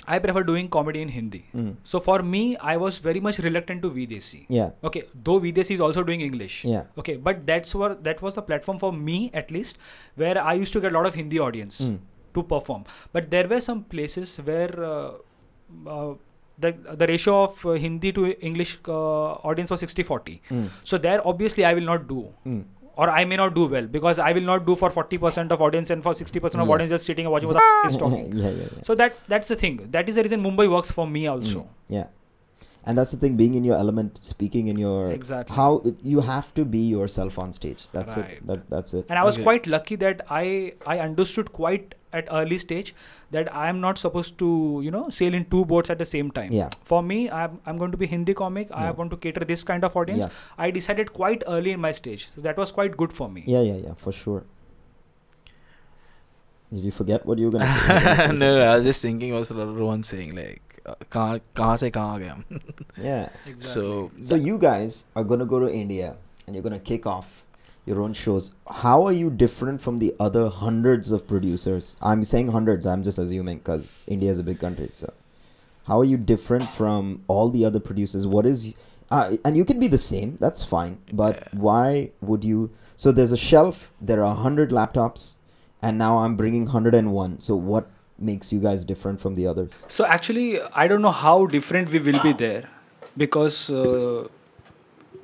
[0.05, 1.45] I prefer doing comedy in Hindi.
[1.55, 1.75] Mm.
[1.83, 4.45] So for me, I was very much reluctant to Videsi.
[4.47, 4.69] Yeah.
[4.83, 6.63] Okay, though Videsi is also doing English.
[6.65, 6.83] Yeah.
[6.97, 9.77] Okay, but that's where that was the platform for me at least,
[10.15, 11.97] where I used to get a lot of Hindi audience Mm.
[12.35, 12.85] to perform.
[13.11, 15.11] But there were some places where uh,
[15.87, 16.13] uh,
[16.59, 16.71] the
[17.01, 20.39] the ratio of uh, Hindi to English uh, audience was 60-40.
[20.49, 20.69] Mm.
[20.83, 22.21] So there, obviously, I will not do.
[22.97, 25.91] Or I may not do well because I will not do for 40% of audience
[25.91, 26.97] and for 60% of audience Yes.
[26.97, 28.33] just sitting and watching what the f- is talking.
[28.33, 28.81] yeah, yeah, yeah.
[28.91, 29.75] So that that's the thing.
[29.97, 31.59] That is the reason Mumbai works for me also.
[31.59, 31.67] Mm.
[31.89, 32.07] Yeah.
[32.85, 35.53] And that's the thing, being in your element, speaking in your Exactly.
[35.55, 37.89] how it, you have to be yourself on stage.
[37.89, 38.29] That's Right.
[38.37, 38.47] it.
[38.47, 39.05] That, that's it.
[39.09, 39.43] and I was Okay.
[39.43, 40.45] quite lucky that I
[40.95, 42.94] I understood quite at early stage
[43.30, 44.48] that I am not supposed to
[44.86, 46.50] you know sail in two boats at the same time.
[46.56, 46.70] Yeah.
[46.92, 48.72] For me, I'm I'm going to be Hindi comic.
[48.80, 48.96] I Yeah.
[49.02, 50.24] want to cater this kind of audience.
[50.26, 50.42] Yes.
[50.66, 53.44] I decided quite early in my stage, so that was quite good for me.
[53.54, 54.42] Yeah, yeah, yeah, for sure.
[56.72, 57.80] Did you forget what you were gonna say?
[57.88, 58.68] You were gonna say no, no, something.
[58.68, 62.28] I was just thinking was Rohan saying like, uh, कहाँ कहाँ से कहाँ आ गए
[62.28, 62.44] हम?
[63.08, 63.28] Yeah.
[63.46, 63.72] Exactly.
[63.72, 66.14] So So you guys are gonna go to India
[66.46, 67.44] and you're gonna kick off
[67.87, 68.51] your own shows.
[68.83, 71.95] How are you different from the other hundreds of producers?
[72.01, 72.85] I'm saying hundreds.
[72.85, 74.89] I'm just assuming because India is a big country.
[74.91, 75.13] So
[75.87, 78.27] how are you different from all the other producers?
[78.27, 78.75] What is
[79.09, 80.35] uh, and you can be the same.
[80.35, 80.97] That's fine.
[81.13, 81.59] But Yeah.
[81.67, 82.71] why would you?
[82.95, 83.91] So there's a shelf.
[84.01, 85.35] There are hundred laptops,
[85.81, 87.39] and now I'm bringing hundred and one.
[87.39, 87.87] So what
[88.19, 89.85] makes you guys different from the others?
[89.87, 92.65] So actually, I don't know how different we will be there,
[93.15, 94.27] because uh,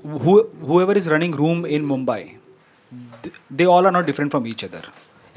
[0.03, 2.37] who, whoever is running room in Mumbai,
[3.23, 4.83] th- they all are not different from each other.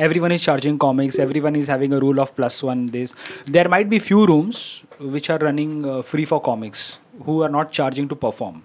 [0.05, 3.15] everyone is charging comics everyone is having a rule of plus one this.
[3.57, 4.59] There might be few rooms
[5.15, 6.99] which are running uh, free for comics
[7.29, 8.59] who are not charging to perform.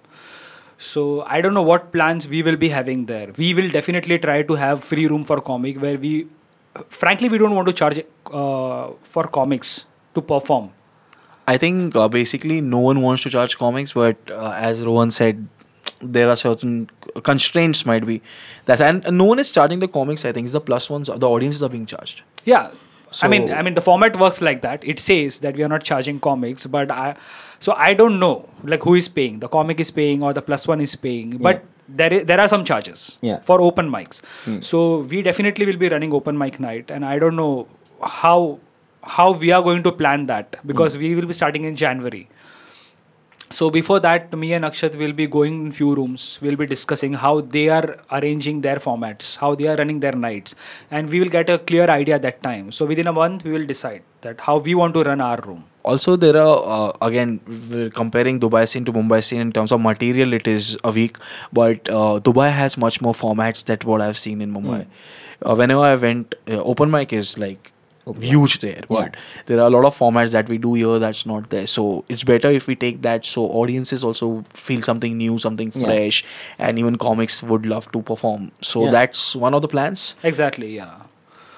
[0.88, 1.04] So
[1.36, 3.32] i don't know what plans we will be having there.
[3.36, 6.12] We will definitely try to have free room for comic where we
[6.88, 8.02] frankly we don't want to charge
[8.42, 10.70] uh, for comics to perform.
[11.48, 15.46] I think uh, basically no one wants to charge comics, but uh, as Rohan said,
[16.00, 16.90] there are certain
[17.22, 18.22] constraints might be.
[18.66, 20.24] That's and no one is charging the comics.
[20.24, 21.08] I think it's the plus ones.
[21.08, 22.22] The audiences are being charged.
[22.44, 22.70] Yeah.
[23.20, 24.82] I mean, I mean, the format works like that.
[24.84, 27.14] It says that we are not charging comics, but I,
[27.60, 29.40] so I don't know like who is paying.
[29.40, 32.48] The comic is paying or the plus one is paying, but there is, there are
[32.48, 33.40] some charges Yeah.
[33.40, 34.22] for open mics.
[34.44, 34.60] Hmm.
[34.60, 37.68] So we definitely will be running open mic night, and I don't know
[38.02, 38.60] how
[39.02, 41.00] how we are going to plan that because hmm.
[41.00, 42.28] we will be starting in January.
[43.52, 46.38] So before that, me and Akshat will be going in few rooms.
[46.40, 50.54] We'll be discussing how they are arranging their formats, how they are running their nights,
[50.90, 52.72] and we will get a clear idea at that time.
[52.72, 55.64] So within a month, we will decide that how we want to run our room.
[55.84, 57.40] Also, there are uh, again
[57.70, 60.32] we're comparing Dubai scene to Mumbai scene in terms of material.
[60.32, 61.18] It is a week,
[61.52, 64.86] but uh, Dubai has much more formats that what I've seen in Mumbai.
[65.44, 67.71] Uh, whenever I went, uh, open mic is like
[68.20, 71.50] huge there, but there are a lot of formats that we do here that's not
[71.50, 71.66] there.
[71.66, 75.86] So it's better if we take that so audiences also feel something new, something Yeah.
[75.86, 76.24] fresh,
[76.58, 78.50] and even comics would love to perform.
[78.60, 78.90] So Yeah.
[78.90, 80.14] that's one of the plans.
[80.22, 80.94] Exactly, yeah.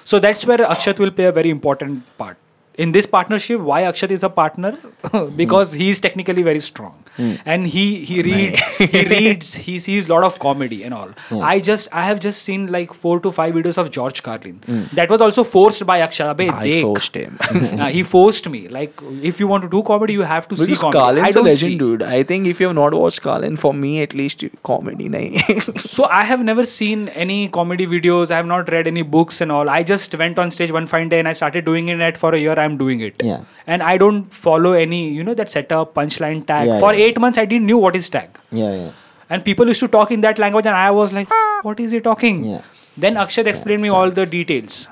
[0.03, 2.37] So that's where Akshat will play a very important part.
[2.77, 4.77] In this partnership, why Akshat is a partner?
[5.35, 7.01] because he is technically very strong.
[7.45, 11.11] And he he reads he reads he sees a lot of comedy and all.
[11.49, 14.57] I just I have just seen like four to five videos of George Carlin.
[14.93, 16.33] That was also forced by Akshat.
[16.33, 16.81] Abe, I dekh.
[16.81, 17.39] forced him.
[17.85, 18.67] Uh, he forced me.
[18.67, 18.99] Like
[19.29, 20.97] if you want to do comedy, you have to see Because comedy.
[20.97, 21.77] I Carlin's a don't legend, see.
[21.77, 22.03] dude.
[22.03, 25.79] I think if you have not watched Carlin, for me at least, comedy nahi.
[25.95, 28.31] So I have never seen any comedy videos.
[28.31, 29.69] I have not read any books and all.
[29.69, 32.17] I just went on stage one fine day and I started doing it.
[32.25, 33.25] For a year, I'm doing it.
[33.29, 33.43] Yeah.
[33.65, 36.67] And I don't follow any, you know, that setup, punchline, tag.
[36.67, 37.05] Yeah, for yeah.
[37.05, 38.39] eight months, I didn't knew what is tag.
[38.51, 38.91] Yeah, yeah.
[39.29, 41.29] And people used to talk in that language, and I was like,
[41.67, 42.61] "What is he talking?" Yeah.
[43.05, 44.87] Then Akshat explained me all the details.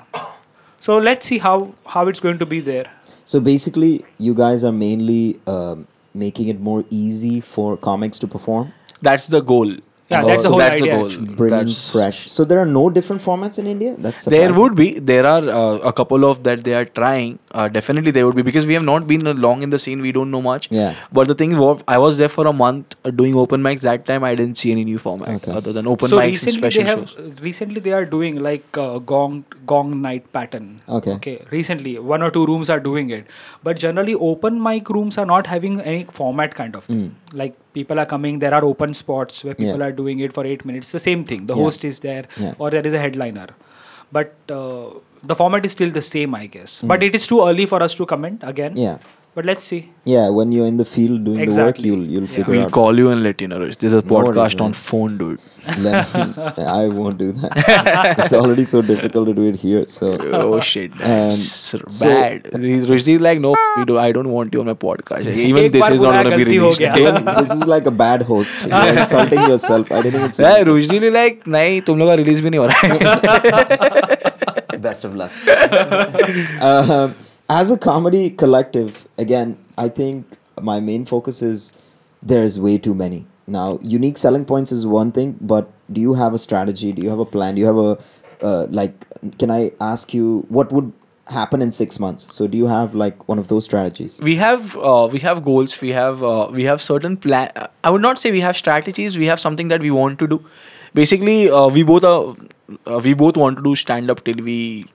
[0.86, 1.58] So let's see how
[1.96, 2.86] how it's going to be there.
[3.32, 5.20] So basically, you guys are mainly
[5.52, 8.72] um, making it more easy for comics to perform,
[9.02, 9.76] that's the goal.
[10.10, 11.06] Yeah, that's the whole that's idea, the goal.
[11.06, 11.34] actually.
[11.34, 12.18] bringing That's- fresh.
[12.30, 13.94] So there are no different formats in India.
[13.98, 14.98] That's There would be.
[14.98, 17.38] There are uh, a couple of that they are trying.
[17.52, 20.02] Uh, definitely there would be because we have not been uh, long in the scene.
[20.02, 20.68] We don't know much.
[20.70, 20.94] Yeah.
[21.10, 23.80] But the thing was, I was there for a month uh, doing open mics.
[23.80, 25.52] That time I didn't see any new format Okay.
[25.52, 27.40] other than open so mics and recently special they have shows.
[27.48, 30.68] recently they are doing like uh, gong gong night pattern
[31.00, 31.12] Okay.
[31.12, 33.26] okay recently one or two rooms are doing it
[33.62, 37.98] but generally open mic rooms are not having any format kind of thing like people
[38.02, 39.80] are coming there are open spots where people Hmm.
[39.80, 39.86] Yeah.
[39.88, 41.64] are doing it for 8 minutes the same thing the Yeah.
[41.68, 42.54] host is there Yeah.
[42.58, 43.48] or there is a headliner
[44.18, 44.86] but uh,
[45.32, 46.88] the format is still the same i guess Hmm.
[46.94, 48.98] but it is too early for us to comment again Yeah.
[49.34, 49.90] But let's see.
[50.04, 51.90] Yeah, when you're in the field doing exactly.
[51.90, 52.36] the work, you'll you'll yeah.
[52.36, 52.66] figure we'll out.
[52.66, 53.58] We'll call you and let you know.
[53.58, 53.78] Rich.
[53.78, 55.40] There's a podcast no, on phone, dude.
[55.78, 56.06] then,
[56.56, 58.18] I won't do that.
[58.18, 59.88] it's already so difficult to do it here.
[59.88, 62.44] So oh shit, that's so, bad.
[62.44, 63.56] Rushdi is like, no,
[63.86, 65.26] do, I don't want you on my podcast.
[65.48, 66.78] Even this is not gonna be released.
[66.78, 68.64] this is like a bad host.
[68.68, 69.90] You're insulting yourself.
[69.90, 70.44] I didn't even say.
[70.44, 72.68] Yeah, Rushdi is like, नहीं तुम लोग का release भी नहीं हो
[74.84, 75.30] Best of luck.
[76.60, 77.08] uh,
[77.48, 80.26] as a comedy collective, again, I think
[80.60, 81.74] my main focus is
[82.22, 83.26] there's way too many.
[83.46, 86.92] Now, unique selling points is one thing, but do you have a strategy?
[86.92, 87.54] Do you have a plan?
[87.54, 87.98] Do you have a
[88.42, 89.06] uh, like?
[89.38, 90.92] Can I ask you what would
[91.28, 92.32] happen in six months?
[92.32, 94.18] So, do you have like one of those strategies?
[94.20, 97.50] we have uh, we have goals we have uh, we have certain plan
[97.82, 100.38] i would not say we have strategies we have something that we want to do
[100.94, 102.34] basically uh, we both are
[102.86, 104.86] uh, we both want to do stand up till we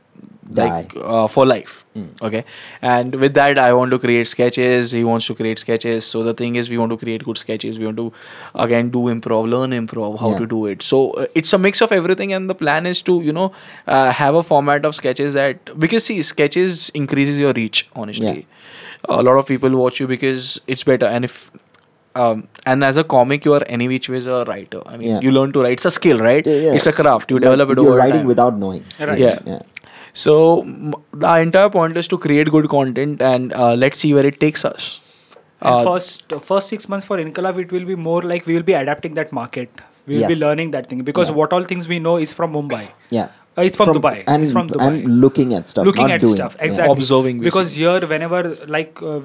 [0.58, 1.86] like uh, for life
[2.22, 2.44] okay
[2.82, 6.34] and with that i want to create sketches he wants to create sketches so the
[6.34, 8.12] thing is we want to create good sketches we want to
[8.66, 10.38] again do improv learn improv how Yeah.
[10.40, 13.22] to do it so uh, it's a mix of everything and the plan is to
[13.22, 13.52] you know
[13.88, 18.48] uh, have a format of sketches that because see sketches increases your reach honestly
[19.10, 21.52] a lot of people watch you because it's better and if
[22.16, 25.20] um, and as a comic you are any which ways a writer i mean Yeah.
[25.22, 26.74] you learn to write it's a skill right Yeah, yeah.
[26.80, 28.28] it's a craft you Like, develop it You're writing time.
[28.28, 28.84] without knowing.
[29.00, 29.20] Right.
[29.20, 29.38] Yeah.
[29.46, 29.60] Yeah.
[30.14, 34.26] So m- the entire point is to create good content and uh, let's see where
[34.26, 35.02] it takes us.
[35.62, 38.64] And Uh, first first six months for Ink-A-Laugh, it will be more like we will
[38.64, 39.70] be adapting that market.
[40.08, 41.36] We will be learning that thing because Yeah.
[41.40, 42.86] what all things we know is from Mumbai.
[43.10, 43.28] Yeah.
[43.58, 44.24] Uh, it's from, Dubai.
[44.28, 44.88] And, it's from Dubai.
[44.88, 45.86] and looking at stuff.
[45.86, 46.36] Looking not at doing.
[46.36, 46.66] stuff Yeah.
[46.68, 46.94] exactly.
[46.98, 48.42] Observing, because here whenever
[48.78, 49.20] like uh,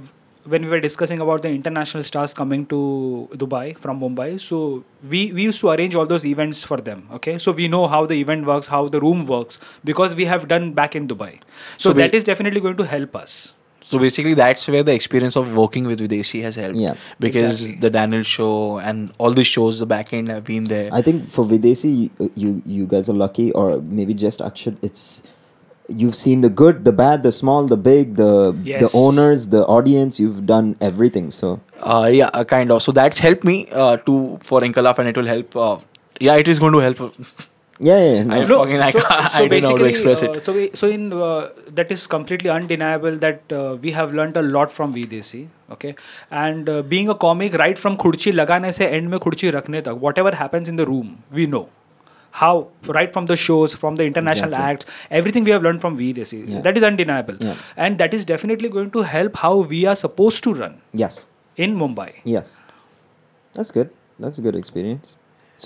[0.45, 5.33] when we were discussing about the international stars coming to Dubai from Mumbai, so we,
[5.33, 7.09] we used to arrange all those events for them.
[7.15, 10.49] Okay, so we know how the event works, how the room works, because we have
[10.49, 11.41] done back in Dubai.
[11.77, 13.55] So, So we- that is definitely going to help us.
[13.87, 16.77] So basically, that's where the experience of working with Videsi has helped.
[16.77, 16.95] Yeah.
[17.21, 17.81] Because Exactly.
[17.81, 20.89] the Daniel show and all the shows, the back end have been there.
[20.91, 24.79] I think for Videsi, you, you you guys are lucky, or maybe just Akshat.
[24.83, 25.23] It's
[25.89, 28.81] you've seen the good, the bad, the small, the big, the yes.
[28.81, 30.19] the owners, the audience.
[30.19, 31.31] You've done everything.
[31.31, 32.83] So uh, yeah, uh, kind of.
[32.83, 35.57] So that's helped me uh, to for Ink-A-Laugh, and it will help.
[35.57, 35.79] Uh,
[36.21, 37.15] yeah, it is going to help.
[37.81, 38.35] yeah, yeah, no.
[38.35, 40.31] I no, fucking, so, I, so don't know how to express it.
[40.31, 43.43] Uh, so, we, so in that is completely undeniable that
[43.83, 45.49] we have learned a lot from Videsi.
[45.71, 45.95] Okay,
[46.31, 50.35] and being a comic, right from khurchi lagane se end me khurchi rakne tak, whatever
[50.35, 51.69] happens in the room, we know.
[52.39, 52.69] How
[52.99, 54.71] right from the shows, from the international Exactly.
[54.73, 54.87] acts,
[55.19, 56.39] everything we have learned from Videsi.
[56.53, 56.63] Yeah.
[56.63, 57.55] That is undeniable, Yeah.
[57.77, 61.77] and that is definitely going to help how we are supposed to run yes, in
[61.83, 62.09] Mumbai.
[62.25, 62.61] yes.
[63.59, 63.91] That's good.
[64.19, 65.17] That's a good experience.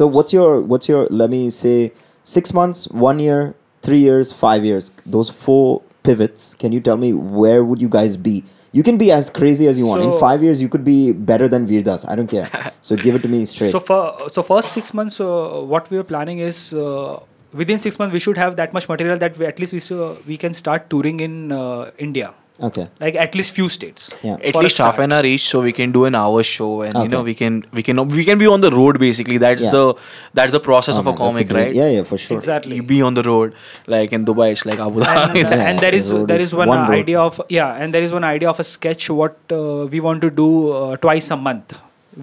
[0.00, 1.92] So what's your what's your let me say
[2.24, 4.92] six months, one year, three years, five years.
[5.06, 6.54] Those four pivots.
[6.54, 8.44] Can you tell me where would you guys be?
[8.72, 10.02] You can be as crazy as you want.
[10.02, 12.04] In five years, you could be better than Vir Das.
[12.04, 12.48] I don't care.
[12.80, 13.72] So give it to me straight.
[13.72, 17.18] So for so first six months, uh, what we are planning is uh,
[17.52, 20.16] within six months we should have that much material that we, at least we so
[20.26, 22.88] we can start touring in uh, India, okay.
[23.00, 24.10] like at least few states.
[24.22, 24.36] Yeah.
[24.42, 26.94] At For least half an hour each, so we can do an hour show, and
[27.02, 28.98] you know we can we can we can be on the road.
[28.98, 29.70] Basically, that's Yeah.
[29.70, 29.94] the
[30.34, 31.74] that's the process Oh, of a man, that's comic, great- right?
[31.74, 32.36] Yeah, yeah, for sure.
[32.36, 32.76] Exactly.
[32.76, 33.54] You be on the road,
[33.86, 35.44] like in Dubai, it's like Abu And, Dhabi.
[35.44, 37.94] uh, and there the is road there is is one, one idea of yeah, and
[37.94, 41.30] there is one idea of a sketch what uh, we want to do uh, twice
[41.30, 41.76] a month,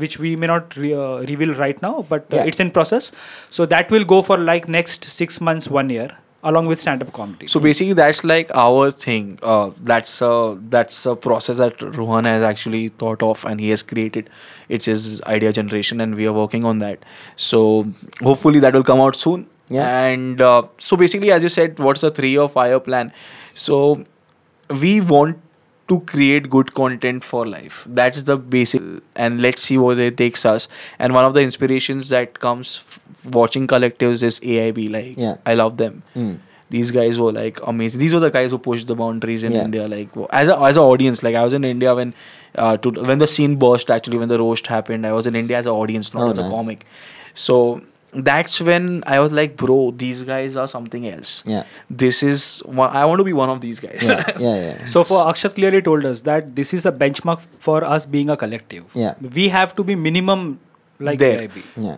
[0.03, 2.43] which we may not re- uh, reveal right now, but uh, Yeah.
[2.53, 3.11] it's in process.
[3.49, 6.09] So that will go for like next six months, one year,
[6.49, 7.47] along with stand-up comedy.
[7.47, 9.39] So basically, that's like our thing.
[9.43, 13.83] Uh, that's a that's a process that Rohan has actually thought of and he has
[13.83, 14.29] created.
[14.69, 17.03] It's his idea generation, and we are working on that.
[17.35, 17.61] So
[18.21, 19.47] hopefully that will come out soon.
[19.69, 20.05] Yeah.
[20.09, 23.11] And uh, so basically, as you said, what's the three or five year plan?
[23.53, 24.03] So
[24.81, 25.39] we want
[25.87, 27.85] to create good content for life.
[27.87, 28.81] That's the basic,
[29.15, 30.67] and let's see where it takes us.
[30.99, 32.99] And one of the inspirations that comes f-
[33.35, 34.87] watching collectives is AIB.
[34.97, 35.35] Like, Yeah.
[35.45, 36.37] I love them Mm.
[36.73, 37.99] these guys were like amazing.
[37.99, 39.63] These were the guys who pushed the boundaries in Yeah.
[39.65, 39.87] India.
[39.87, 40.09] Like
[40.41, 42.13] as a as an audience, like I was in India when
[42.55, 43.91] uh, to, when the scene burst.
[43.91, 46.39] Actually, when the roast happened, I was in India as an audience, not Oh, as
[46.45, 46.85] a comic.
[47.35, 47.59] So
[48.15, 51.43] that's when I was like, bro, these guys are something else.
[51.45, 51.63] Yeah.
[51.89, 54.03] This is one, I want to be one of these guys.
[54.07, 54.85] Yeah, yeah, yeah.
[54.93, 58.37] So for Akshat clearly told us that this is a benchmark for us being a
[58.37, 58.85] collective.
[58.93, 59.15] Yeah.
[59.19, 60.59] We have to be minimum
[60.99, 61.49] like There.
[61.75, 61.97] Yeah.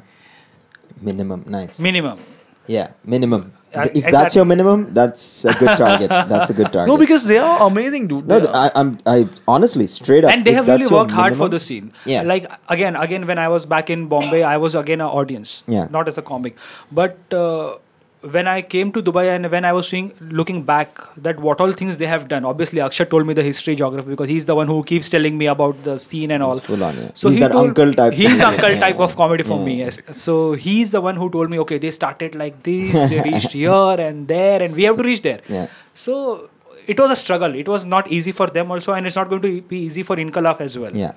[1.01, 1.79] Minimum, nice.
[1.79, 2.19] Minimum.
[2.65, 3.53] yeah, minimum.
[3.73, 6.09] If that's your minimum, that's a good target.
[6.09, 6.87] that's a good target.
[6.87, 8.27] no, because they are amazing, dude.
[8.27, 10.31] no, They th- are- I, I'm I honestly straight up.
[10.31, 11.91] and they have really worked hard for the scene.
[12.05, 12.21] Yeah.
[12.23, 15.63] Like again, again, when I was back in Bombay, I was again an audience.
[15.67, 15.87] Yeah.
[15.91, 16.55] Not as a comic,
[16.91, 17.75] but uh,
[18.21, 21.71] when I came to Dubai and when I was seeing, looking back, that what all
[21.71, 22.45] things they have done.
[22.45, 25.45] Obviously, Akshat told me the history, geography, because he's the one who keeps telling me
[25.45, 26.53] about the scene and all.
[26.55, 27.11] He's full on, yeah.
[27.13, 28.13] So He's he that told- uncle type.
[28.13, 29.77] He's the uncle type of comedy for Yeah, me.
[29.79, 29.99] Yes.
[30.13, 33.71] So he's the one who told me, okay, they started like this, they reached here
[34.07, 35.41] and there, and we have to reach there.
[35.47, 35.67] Yeah.
[35.93, 36.49] So
[36.87, 37.53] it was a struggle.
[37.53, 40.19] It was not easy for them also, and it's not going to be easy for
[40.19, 40.95] Ink-A-Laugh as well.
[40.95, 41.11] Yeah.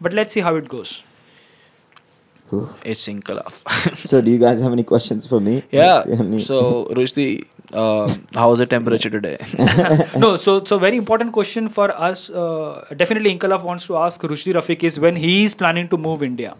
[0.00, 1.02] But let's see how it goes.
[2.52, 2.68] Ooh.
[2.84, 3.62] it's Ink-A-Laugh.
[3.98, 5.62] So, do you guys have any questions for me?
[5.70, 6.02] yeah.
[6.04, 9.36] That's the only- So Rushdi, uh, how was the temperature today?
[10.16, 12.30] no, so so very important question for us.
[12.30, 16.22] Uh, definitely, Ink-A-Laugh wants to ask Rushdi Rafiq is when he is planning to move
[16.22, 16.54] India.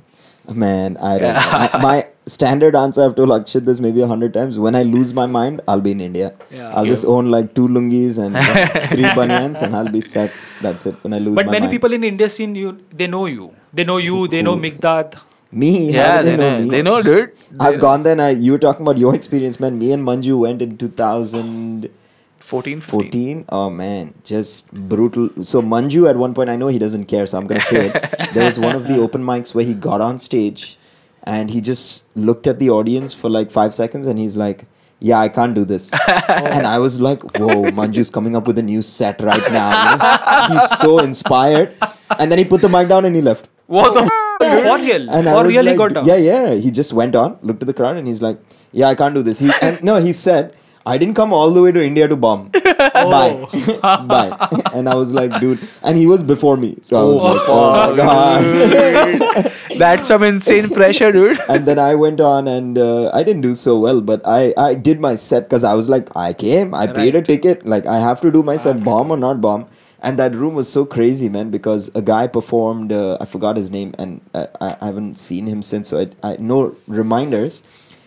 [0.62, 1.41] Man, I don't know.
[1.61, 4.59] I, my standard answer I've told Akshat this maybe a hundred times.
[4.61, 6.34] When I lose my mind, I'll be in India.
[6.53, 6.68] Yeah.
[6.72, 10.30] I'll just own like two lungis and uh, three banyans, and I'll be set.
[10.62, 11.03] That's it.
[11.03, 11.72] When I lose But many mind.
[11.72, 13.55] people in India scene, you they know you.
[13.72, 14.28] They know you.
[14.28, 14.61] They know Who?
[15.63, 16.59] Me, yeah, they, they, know.
[16.61, 16.69] me?
[16.71, 17.33] They know, dude.
[17.59, 18.31] I've They- gone there.
[18.33, 19.79] You were talking about your experience, man.
[19.79, 21.93] Me and Manju went in 2014.
[22.39, 23.45] 14, 14.
[23.49, 25.31] Oh man, just brutal.
[25.43, 27.95] So Manju, at one point, I know he doesn't care, so I'm gonna say it.
[28.35, 30.79] There was one of the open mics where he got on stage,
[31.25, 34.67] and he just looked at the audience for like five seconds, and he's like.
[34.99, 35.93] Yeah, I can't do this.
[36.09, 36.45] Oh.
[36.57, 40.47] and I was like, whoa, Manju's coming up with a new set right now.
[40.49, 41.75] He's so inspired.
[42.19, 43.47] And then he put the mic down and he left.
[43.67, 44.03] What the
[44.39, 45.11] For real.
[45.11, 46.05] And For was really like, got down.
[46.07, 46.55] Yeah, yeah.
[46.55, 48.39] He just went on, looked at the crowd, and he's like,
[48.73, 50.55] "Yeah, I can't do this." He and no, he said,
[50.85, 52.51] "I didn't come all the way to India to bomb.
[52.53, 53.47] Bye,
[54.12, 57.41] bye." and I was like, "Dude," and he was before me, so I was like,
[57.49, 61.39] "Oh my god." That's some insane pressure, dude.
[61.49, 64.75] and then I went on, and uh, I didn't do so well, but I I
[64.75, 67.99] did my set because I was like, I came, I paid a ticket, like I
[68.05, 69.67] have to do my set, bomb or not bomb.
[70.07, 72.93] And that room was so crazy, man, because a guy performed.
[72.93, 75.89] Uh, I forgot his name, and uh, I, I haven't seen him since.
[75.89, 77.63] So I, I no reminders.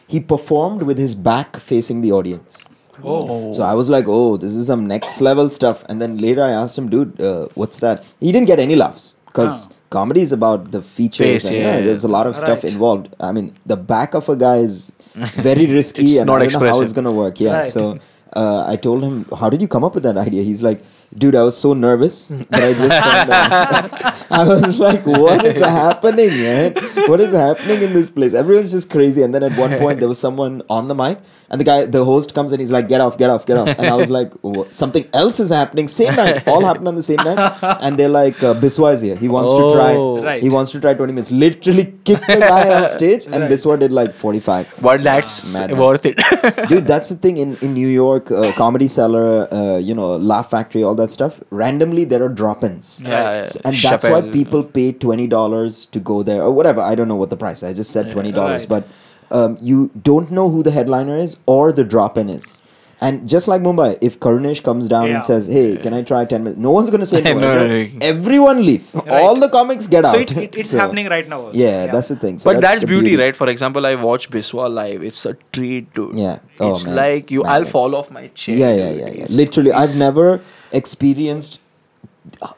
[0.08, 2.68] He performed with his back facing the audience.
[3.04, 3.52] Oh.
[3.52, 5.84] So I was like, oh, this is some next level stuff.
[5.88, 8.04] And then later I asked him, dude, uh, what's that?
[8.20, 9.76] He didn't get any laughs because Ah.
[9.98, 11.86] comedy is about the features Face, and yeah, yeah, yeah.
[11.86, 12.74] there's a lot of stuff Right.
[12.74, 13.16] involved.
[13.20, 14.92] I mean, the back of a guy is
[15.50, 17.40] very risky It's and not I don't know how it's going to work.
[17.40, 17.58] Yeah.
[17.60, 17.64] Right.
[17.76, 18.00] So
[18.36, 20.44] uh, I told him, how did you come up with that idea?
[20.44, 20.82] He's like,
[21.16, 24.28] dude, I was so nervous that I just turned that.
[24.30, 26.74] I was like, what is happening, man?
[27.08, 28.34] What is happening in this place?
[28.34, 29.22] Everyone's just crazy.
[29.24, 31.20] And then at one point, there was someone on the mic,
[31.52, 33.68] and the guy, the host comes and he's like, get off, get off, get off.
[33.80, 34.32] And I was like,
[34.70, 35.88] something else is happening.
[35.88, 37.58] Same night, all happened on the same night.
[37.82, 39.16] And they're like, uh, Biswa is here.
[39.16, 39.96] He wants to try.
[39.96, 40.24] Oh.
[40.24, 40.44] Right.
[40.44, 41.32] He wants to try 20 minutes.
[41.32, 43.52] Literally kicked the guy off stage, and Right.
[43.52, 44.76] Biswa did like 45.
[44.82, 45.80] But that's Madness.
[45.80, 46.18] worth it.
[46.70, 50.50] Dude, that's the thing in, in New York, uh, Comedy Cellar, uh, you know, Laugh
[50.52, 51.42] Factory, all that stuff.
[51.50, 53.02] Randomly, there are drop ins.
[53.02, 53.44] Yeah, yeah.
[53.46, 56.82] So- and that's why people pay twenty dollars to go there or whatever.
[56.82, 57.64] I don't know what the price.
[57.64, 58.84] I just said twenty dollars, Right.
[58.86, 58.88] but
[59.32, 62.62] um, you don't know who the headliner is or the drop-in is.
[63.02, 65.14] And just like Mumbai, if Karunesh comes down Yeah.
[65.16, 67.34] and says, "Hey, can I try ten minutes?" No one's gonna say no.
[67.36, 68.06] No, no, Everyone, no.
[68.08, 68.90] everyone leave.
[69.10, 70.18] All the comics get So out.
[70.18, 71.38] it, it, it's So, happening right now.
[71.44, 71.58] Also.
[71.58, 72.40] Yeah, that's the thing.
[72.40, 73.34] So but that's, the beauty, right?
[73.34, 75.02] For example, I watch Biswa live.
[75.02, 76.18] It's a treat, dude.
[76.20, 76.40] Yeah.
[76.60, 76.96] Oh, it's man.
[76.98, 77.44] like you.
[77.46, 78.58] I'll fall off my chair.
[78.58, 79.26] Yeah, yeah, yeah, yeah.
[79.30, 80.42] Literally, I've never
[80.74, 81.62] experienced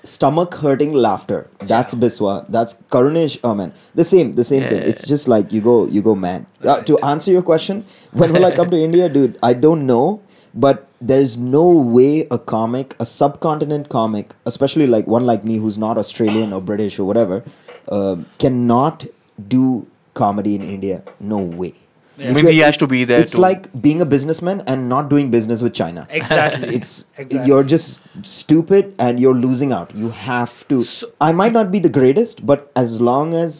[0.04, 1.50] stomach hurting laughter.
[1.60, 2.46] That's Biswa.
[2.50, 3.40] That's Karunesh.
[3.44, 4.82] Oh man, the same, the same thing.
[4.82, 4.88] Yeah.
[4.88, 6.46] It's just like you go, you go man.
[6.64, 9.38] Uh, to answer your question, when will I come to India, dude?
[9.44, 10.22] I don't know,
[10.54, 15.78] but there's no way a comic, a subcontinent comic, especially like one like me who's
[15.78, 17.44] not Australian or British or whatever,
[17.90, 19.06] um, cannot
[19.48, 21.04] do comedy in India.
[21.20, 21.74] No way.
[22.22, 22.30] Yeah.
[22.32, 23.42] If I mean, he has it's- to be there It's too.
[23.46, 26.76] like being a businessman and not doing business with China Exactly.
[26.80, 27.48] it's Exactly.
[27.52, 28.00] you're just
[28.36, 32.46] stupid and you're losing out you have to So- i might not be the greatest
[32.52, 33.58] but as long as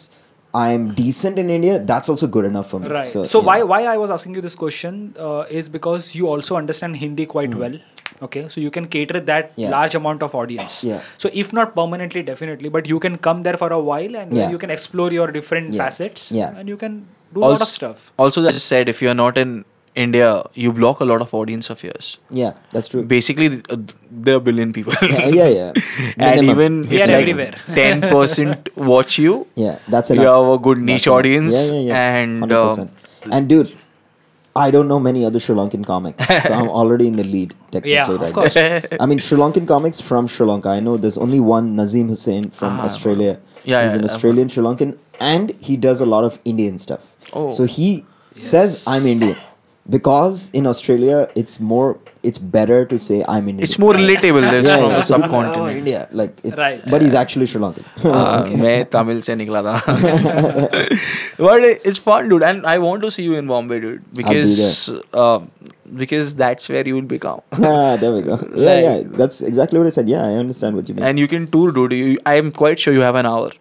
[0.62, 3.04] i'm decent in india that's also good enough for me Right.
[3.12, 3.46] so, So, yeah.
[3.50, 4.98] why why I was asking you this question
[5.28, 7.76] uh, is because you also understand Hindi quite well.
[8.26, 9.46] Okay, so you can cater that.
[9.60, 9.70] Yeah.
[9.74, 10.74] large amount of audience.
[10.88, 11.00] Yeah.
[11.22, 14.50] So if not permanently, definitely, but you can come there for a while and Yeah.
[14.54, 15.82] you can explore your different Yeah.
[15.84, 16.28] facets.
[16.40, 16.52] Yeah.
[16.62, 17.00] And you can
[17.34, 18.12] do a lot of Also, stuff.
[18.18, 19.64] also, I just said if you're not in
[19.94, 22.06] India, you block a lot of audience of yours.
[22.42, 23.76] yeah that's true Basically, uh,
[24.26, 24.94] there are a billion people.
[25.10, 25.72] yeah yeah, yeah.
[26.30, 27.54] and even if like everywhere.
[27.80, 29.34] ten percent watch you,
[29.66, 30.22] yeah that's enough.
[30.24, 31.18] you have a good niche That's enough.
[31.18, 31.54] audience.
[31.54, 32.78] yeah yeah yeah And 100%.
[32.78, 32.90] um,
[33.38, 33.76] and dude
[34.54, 37.92] I don't know many other Sri Lankan comics, so I'm already in the lead technically
[37.92, 38.54] Yeah, of course.
[38.56, 40.68] I mean, Sri Lankan comics from Sri Lanka.
[40.68, 43.38] I know there's only one Nazeem Hussain from Ah, Australia.
[43.64, 46.77] Yeah, he's yeah, an I've Australian Sri Lankan, and he does a lot of Indian
[46.79, 47.15] stuff.
[47.33, 47.49] Oh.
[47.51, 49.35] So he says I'm Indian
[49.89, 53.63] because in Australia it's more it's better to say I'm Indian.
[53.63, 54.41] it's more relatable.
[54.51, 54.95] There's yeah, from yeah.
[54.97, 55.77] the So people are, oh, subcontinent.
[55.77, 56.81] India, like it's, Right.
[56.93, 57.85] but he's actually Sri Lankan.
[58.03, 59.75] हाँ, मैं तमिल से निकला था
[61.37, 64.89] but it's fun dude and I want to see you in Bombay dude be because
[65.13, 65.39] uh,
[66.01, 68.37] because that's where you will become ah, there we go.
[68.55, 70.09] Yeah, yeah, Like- that's exactly what I said.
[70.09, 71.05] Yeah, I understand what you mean.
[71.11, 73.51] and you can tour dude you, I'm quite sure you have an hour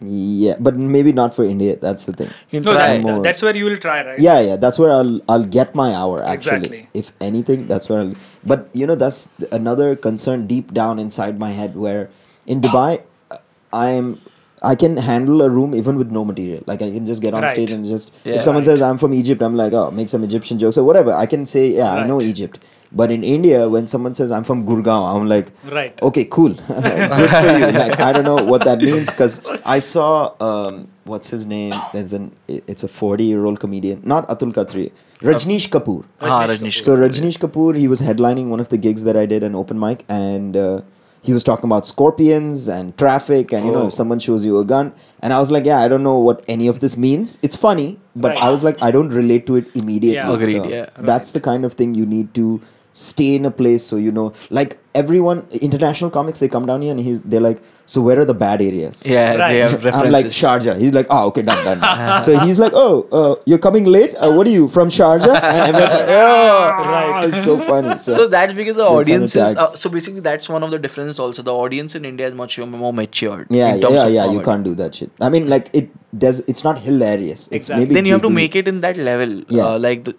[0.00, 1.76] yeah, but maybe not for India.
[1.76, 2.28] That's the thing.
[2.50, 3.22] you can No, that, more.
[3.22, 4.18] that's where you will try, right?
[4.18, 6.56] Yeah, yeah, that's where I'll I'll get my hour actually.
[6.56, 6.88] Exactly.
[6.94, 8.14] If anything, that's where I'll.
[8.44, 12.08] But you know, that's another concern deep down inside my head where
[12.46, 13.36] in Dubai, uh,
[13.72, 14.20] I'm
[14.62, 16.62] I can handle a room even with no material.
[16.66, 17.50] Like I can just get on Right.
[17.50, 18.34] stage and just Yeah.
[18.34, 18.66] if someone Right.
[18.72, 21.12] says I'm from Egypt, I'm like, oh, make some Egyptian jokes or whatever.
[21.12, 22.58] I can say, yeah, I know Egypt.
[22.92, 25.98] But in India, when someone says I'm from Gurgaon, I'm like, Right.
[26.02, 27.70] okay, cool, good for you.
[27.78, 31.72] Like I don't know what that means because I saw um, what's his name?
[31.92, 34.90] There's an it's a 40 year old comedian, not Atul Khatri,
[35.20, 36.04] Rajneesh Kapoor.
[36.20, 39.42] Ah, Rajneesh So Rajneesh Kapoor, he was headlining one of the gigs that I did,
[39.44, 40.80] an open mic, and uh,
[41.22, 43.86] he was talking about scorpions and traffic, and you know, Oh.
[43.88, 46.44] if someone shows you a gun, and I was like, yeah, I don't know what
[46.48, 47.38] any of this means.
[47.42, 48.42] It's funny, but Right.
[48.44, 50.16] I was like, I don't relate to it immediately.
[50.16, 50.32] Yeah.
[50.32, 50.86] Agreed, So yeah.
[50.98, 52.60] That's the kind of thing you need to
[52.92, 56.90] stay in a place so you know like everyone international comics they come down here
[56.90, 59.52] and he's they're like so where are the bad areas yeah Right.
[59.52, 60.78] they have references I'm like Sharjah.
[60.80, 61.80] He's like, oh, okay, done, done.
[61.80, 64.14] done." so he's like, oh, uh, you're coming late.
[64.16, 65.34] Uh, what are you from Sharjah?
[65.42, 67.24] And everyone's like, oh, Right.
[67.28, 67.96] It's so funny.
[67.98, 70.78] So, so that's because the They're audience is uh, so basically that's one of the
[70.78, 74.06] differences also the audience in India is much more matured yeah, in yeah, terms yeah,
[74.06, 74.32] of yeah.
[74.32, 75.10] You can't do that shit.
[75.20, 75.90] I mean, like it
[76.26, 76.40] does.
[76.48, 77.46] It's not hilarious.
[77.48, 77.84] It's Exactly.
[77.84, 79.66] maybe then you have to make it in that level Yeah.
[79.68, 80.16] uh, like the,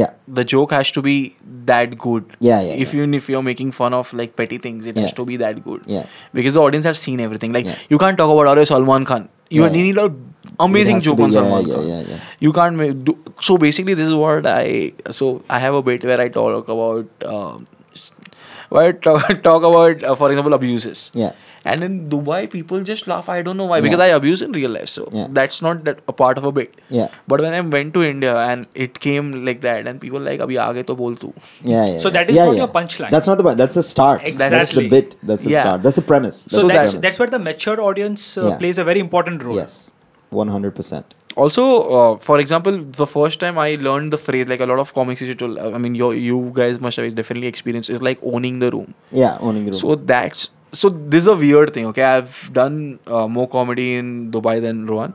[0.00, 1.14] Yeah, the joke has to be
[1.70, 3.00] that good Yeah, yeah, if yeah.
[3.00, 5.82] even if you're making fun of like petty things it has to be that good
[5.96, 6.06] Yeah.
[6.40, 7.80] because the audience have seen everything like Yeah.
[7.94, 9.28] you can't talk about Arya Salman Khan
[9.58, 10.06] you Yeah, need a
[10.68, 12.20] amazing joke be- on yeah, Salman yeah, Khan yeah, yeah.
[12.46, 13.16] you can't make do,
[13.48, 17.28] so basically this is what I so I have a bit where I talk about
[17.34, 17.66] um,
[18.70, 21.10] but talk, talk about, uh, for example, abuses.
[21.14, 21.32] Yeah.
[21.64, 23.28] And in Dubai, people just laugh.
[23.28, 23.80] I don't know why.
[23.82, 24.88] Because I abuse in real life.
[24.88, 25.26] So Yeah.
[25.38, 26.74] that's not that a part of a bit.
[26.88, 27.08] Yeah.
[27.28, 30.56] But when I went to India and it came like that, and people like, Abhi
[30.66, 31.34] aage to bol tu.
[31.62, 31.98] Yeah, yeah.
[31.98, 32.12] So yeah.
[32.14, 32.58] that is yeah, not yeah.
[32.64, 33.10] your punchline.
[33.10, 33.58] That's not the point.
[33.58, 34.22] That's the start.
[34.32, 34.58] exactly.
[34.58, 35.16] That's the bit.
[35.22, 35.60] That's the Yeah.
[35.60, 35.82] start.
[35.82, 36.42] That's the premise.
[36.48, 37.02] so the that's premise.
[37.02, 38.56] that's where the mature audience uh, Yeah.
[38.64, 39.56] plays a very important role.
[39.64, 39.92] yes,
[40.30, 41.63] one hundred percent Also,
[41.93, 45.19] uh, for example, the first time I learned the phrase, like a lot of comics
[45.19, 48.71] used to, I mean, you, you guys must have definitely experienced, is like owning the
[48.71, 48.93] room.
[49.11, 49.79] Yeah, owning the room.
[49.79, 51.85] So that's so this is a weird thing.
[51.87, 55.13] Okay, I've done uh, more comedy in Dubai than Rohan,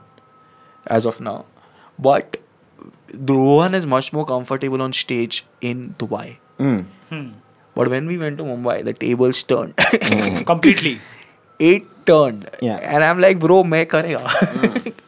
[0.87, 1.45] as of now,
[1.99, 2.39] but
[3.15, 6.37] Rohan is much more comfortable on stage in Dubai.
[6.59, 6.85] Mm.
[7.09, 7.29] Hmm.
[7.75, 9.77] But when we went to Mumbai, the tables turned.
[10.47, 11.01] Completely.
[11.61, 12.49] it turned.
[12.61, 12.77] Yeah.
[12.77, 14.25] And I'm like, bro, मैं करेगा.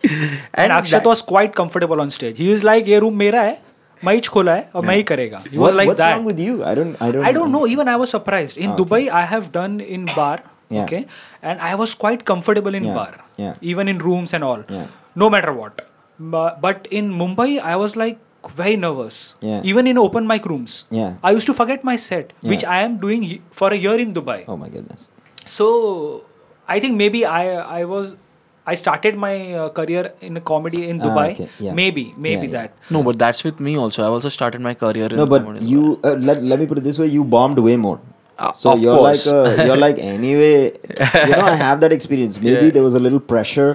[0.04, 2.38] And Akshat that- was quite comfortable on stage.
[2.38, 3.58] He is like, ये room मेरा है,
[4.04, 5.42] मैं ही खोला है और मैं ही करेगा.
[5.44, 6.16] He was What, like what's that.
[6.16, 6.54] wrong with you?
[6.64, 6.96] I don't.
[7.08, 7.26] I don't.
[7.30, 7.66] I don't know.
[7.76, 8.56] Even I was surprised.
[8.58, 8.82] In Ah, okay.
[8.84, 10.40] Dubai, I have done in bar.
[10.74, 10.84] Yeah.
[10.88, 11.06] Okay,
[11.42, 13.14] and I was quite comfortable in Yeah, bar.
[13.44, 13.54] yeah.
[13.72, 14.62] Even in rooms and all.
[14.76, 14.86] Yeah.
[15.22, 15.82] No matter what.
[16.34, 18.18] But, but in Mumbai, I was like
[18.60, 19.18] very nervous.
[19.48, 19.60] Yeah.
[19.72, 20.76] Even in open mic rooms.
[20.98, 21.14] Yeah.
[21.22, 22.70] I used to forget my set, which Yeah.
[22.76, 24.38] I am doing he- for a year in Dubai.
[24.48, 25.10] Oh my goodness.
[25.56, 25.68] So
[26.76, 27.44] I think maybe I
[27.80, 28.14] I was
[28.71, 31.27] I started my uh, career in comedy in Ah, Dubai.
[31.33, 31.73] okay, yeah.
[31.81, 32.67] Maybe maybe Yeah, yeah.
[32.67, 32.93] that.
[32.95, 34.03] No, but that's with me also.
[34.03, 35.65] I also started my career in No, but comedy.
[35.73, 37.99] you uh, let, let me put it this way: you bombed way more.
[38.37, 39.25] Uh, so you're course.
[39.25, 40.55] like uh, you're like anyway.
[41.29, 42.39] You know, I have that experience.
[42.47, 42.75] Maybe Yeah.
[42.79, 43.69] there was a little pressure,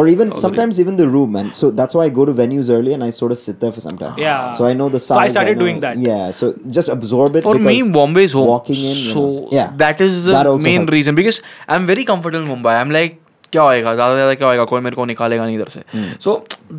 [0.00, 2.92] or even sometimes even the room, and so that's why I go to venues early
[2.98, 4.14] and I sort of sit there for some time.
[4.26, 4.52] Yeah.
[4.60, 5.32] So I know the So I size.
[5.38, 5.96] started know- doing that.
[6.10, 6.30] Yeah.
[6.42, 7.48] So just absorb it.
[7.48, 8.48] For me, because Bombay is home.
[8.54, 8.96] Walking in.
[9.08, 9.72] you so know, yeah.
[9.86, 10.92] that is the That main helps.
[11.00, 12.76] reason because I'm very comfortable in Mumbai.
[12.84, 13.20] I'm like,
[13.54, 15.82] क्या होएगा ज़्यादा ज़्यादा क्या होएगा कोई मेरे को निकालेगा नहीं इधर से
[16.18, 16.32] so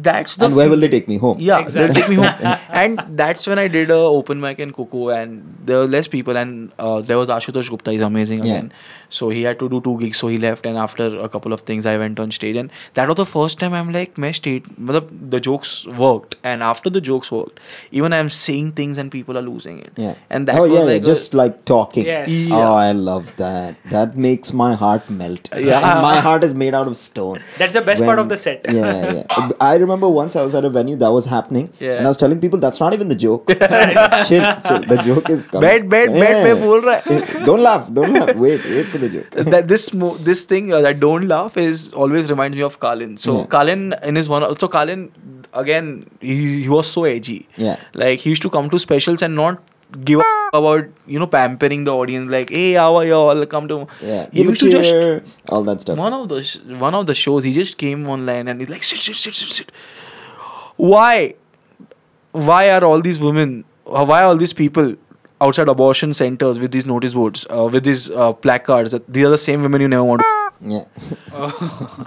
[0.04, 1.18] that's the and where f- will they take me?
[1.18, 1.38] Home.
[1.40, 1.94] Yeah exactly.
[1.94, 2.60] they'll take me home.
[2.70, 6.38] And that's when i did a open mic in Cuckoo and there were less people
[6.38, 8.54] and uh, there was ashutosh gupta he's amazing yeah.
[8.54, 8.74] again.
[9.10, 11.62] So he had to do two gigs so he left and after a couple of
[11.62, 12.56] things i went on stage.
[12.56, 16.90] And that was the first time i'm like my state the jokes worked and after
[16.90, 17.60] the jokes worked
[17.92, 19.94] even i'm saying things and people are losing it.
[19.96, 20.16] Yeah.
[20.30, 22.06] And that oh yeah like just a, like talking.
[22.06, 22.30] Yes.
[22.30, 22.56] yeah.
[22.56, 23.76] oh i love that.
[23.86, 25.50] That makes my heart melt.
[25.56, 25.80] Yeah.
[26.02, 27.40] My heart is made out of stone.
[27.58, 28.66] That's the best when, part of the set.
[28.70, 29.50] Yeah yeah.
[29.62, 31.98] I remember once I was at a venue that was happening, yeah.
[31.98, 33.48] and I was telling people that's not even the joke.
[34.30, 34.82] chill, chill.
[34.94, 35.70] The joke is coming.
[35.70, 36.56] Bed, bed, yeah.
[36.56, 37.04] bed.
[37.08, 37.92] Eh, don't laugh.
[37.94, 38.36] Don't laugh.
[38.36, 39.30] Wait, wait for the joke.
[39.56, 39.90] that this
[40.32, 43.18] this thing uh, that don't laugh is always reminds me of Carlin.
[43.18, 43.46] So yeah.
[43.46, 44.44] Carlin in his one.
[44.58, 45.12] So Carlin
[45.54, 47.48] again, he, he was so edgy.
[47.58, 47.78] Yeah.
[47.94, 49.62] Like he used to come to specials and not
[50.04, 53.46] give a about you know pampering the audience like hey how are you all?
[53.46, 55.98] Come to Yeah, he used to just all that stuff.
[55.98, 58.84] one of the sh- one of the shows he just came online and he's like
[58.84, 59.72] sit sit sit sit sit
[60.78, 61.36] why?
[62.32, 64.96] Why are all these women why are all these people
[65.42, 69.30] outside abortion centers with these notice boards uh, with these uh, placards that these are
[69.30, 70.28] the same women you never want to
[70.74, 70.86] Yeah,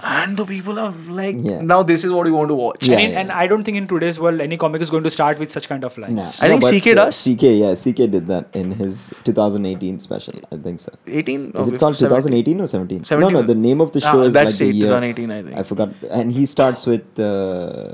[0.03, 1.61] and the people are like Yeah.
[1.61, 3.19] now this is what you want to watch Yeah, and, in, yeah.
[3.21, 5.67] and I don't think in today's world any comic is going to start with such
[5.69, 6.13] kind of lines.
[6.13, 6.27] nah.
[6.45, 7.19] I think but, CK does.
[7.23, 10.33] CK, yeah, CK did that in his 2018 special.
[10.51, 10.91] I think so.
[11.07, 12.09] 18 Is it called 17?
[12.09, 13.03] 2018 or 17?
[13.05, 13.45] 17 No, no.
[13.45, 14.87] The name of the Ah, show is that's like the it, year.
[14.87, 15.89] 2018 I think I forgot.
[16.11, 17.19] And he starts with.
[17.19, 17.93] Uh,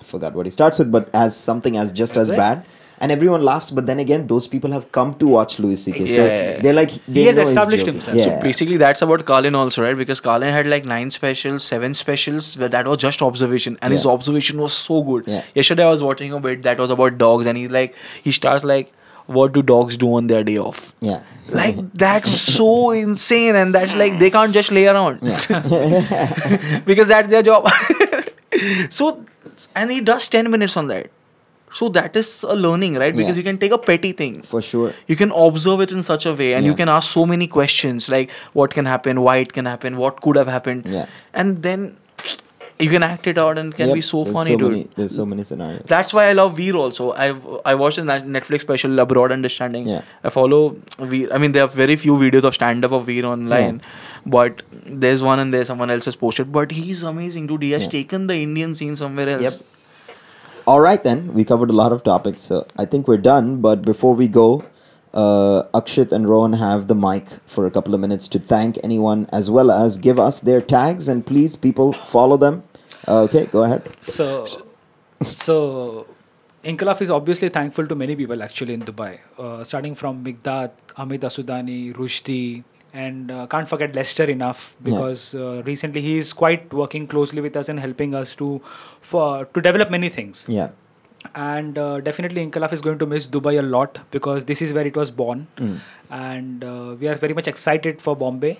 [0.00, 2.36] I forgot what he starts with, but as something as just Is as it?
[2.36, 2.64] bad.
[3.02, 6.06] And everyone laughs, but then again, those people have come to watch Louis C.K.
[6.10, 6.60] So Yeah.
[6.66, 7.94] they're like, they has established joking.
[7.94, 8.16] himself.
[8.16, 8.24] Yeah.
[8.26, 9.96] So basically, that's about Carlin also, right?
[10.02, 14.06] Because Carlin had like nine specials, seven specials, where that was just observation, and his
[14.12, 15.24] observation was so good.
[15.26, 15.42] Yeah.
[15.56, 17.96] Yesterday, I was watching a bit that was about dogs, and he like,
[18.28, 18.92] he starts like,
[19.38, 21.24] "What do dogs do on their day off?" yeah.
[21.60, 25.20] Like that's so insane, and that's like they can't just lay around
[26.92, 27.68] because that's their job.
[28.90, 29.24] so,
[29.74, 31.10] and he does ten minutes on that.
[31.78, 33.14] So that is a learning, right?
[33.16, 33.40] Because Yeah.
[33.40, 34.92] you can take a petty thing For sure.
[35.08, 38.08] you can observe it in such a way and you can ask so many questions
[38.14, 41.06] like what can happen why it can happen what could have happened Yeah.
[41.42, 41.86] and then
[42.84, 44.70] you can act it out and it can Yep, be so there's funny so dude
[44.72, 45.82] many, There's so many scenarios.
[45.94, 47.08] that's why I love Vir also.
[47.24, 47.26] I
[47.72, 49.86] I watched the Net- Netflix special Abroad Understanding.
[49.90, 50.00] Yeah.
[50.24, 50.60] I follow
[51.12, 51.28] Vir.
[51.36, 53.80] I mean, there are very few videos of stand up of Vir online,
[54.38, 54.62] but
[55.04, 56.50] there's one and there someone else has posted.
[56.58, 57.62] But he's amazing, dude.
[57.68, 57.94] He has Yeah.
[57.98, 59.42] taken the Indian scene somewhere else.
[59.48, 59.60] Yep.
[60.66, 61.34] All right, then.
[61.34, 62.40] We covered a lot of topics.
[62.40, 63.60] So I think we're done.
[63.60, 64.64] But before we go,
[65.12, 69.26] uh, Akshat and Rohan have the mic for a couple of minutes to thank anyone
[69.32, 71.08] as well as give us their tags.
[71.08, 72.62] And please, people, follow them.
[73.08, 73.90] Uh, okay, go ahead.
[74.00, 74.46] So,
[75.22, 76.06] so
[76.62, 81.20] Ink-A-Laugh is obviously thankful to many people actually in Dubai, uh, starting from Mikdad, Amit
[81.20, 82.62] Asudani, Rushdi,
[82.92, 87.56] and uh, can't forget Lester enough because uh, recently he is quite working closely with
[87.56, 88.60] us and helping us to
[89.00, 90.46] for to develop many things.
[90.48, 90.70] Yeah.
[91.40, 94.86] and uh, definitely Ink-A-Laugh is going to miss Dubai a lot because this is where
[94.90, 95.76] it was born, Mm.
[96.10, 98.54] and uh, we are very much excited for Bombay.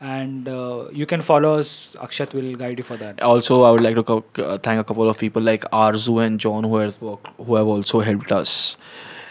[0.00, 1.94] And uh, you can follow us.
[2.04, 3.20] Akshat will guide you for that.
[3.22, 6.40] Also, I would like to co- uh, thank a couple of people like Arzu and
[6.40, 8.54] John who have worked, who have also helped us.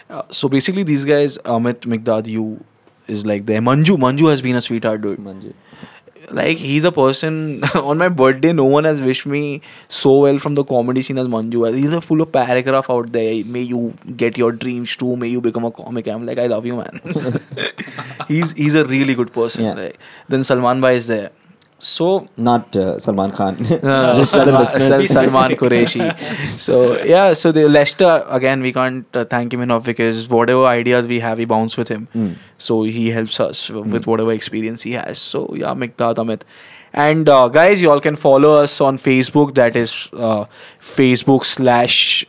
[0.08, 2.64] Uh, so basically, these guys, Amit Mikdad, you
[3.10, 3.60] is like there.
[3.60, 5.18] Manju, Manju has been a sweetheart, dude.
[5.18, 5.52] Manju.
[6.30, 7.64] Like he's a person.
[7.74, 11.26] on my birthday, no one has wished me so well from the comedy scene as
[11.26, 11.74] Manju.
[11.74, 13.44] He's a full of paragraph out there.
[13.44, 15.16] May you get your dreams too.
[15.16, 16.06] May you become a comic.
[16.06, 17.00] I'm like, I love you, man.
[18.28, 19.64] he's he's a really good person.
[19.64, 19.74] Yeah.
[19.74, 19.98] Like.
[20.28, 21.30] Then Salman Bhai is there.
[21.80, 23.56] So Not uh, Salman Khan.
[23.82, 25.10] no, Just Salman, listeners.
[25.10, 26.18] Salman Qureshi.
[26.58, 31.06] so yeah, so the Lester again, we can't uh, thank him enough because whatever ideas
[31.06, 32.08] we have, we bounce with him.
[32.14, 32.36] Mm.
[32.58, 35.18] So he helps us with whatever experience he has.
[35.18, 36.42] So yeah, Mikdad Amit.
[36.92, 39.54] And uh, guys, you all can follow us on Facebook.
[39.54, 40.46] That is uh,
[40.80, 42.26] Facebook slash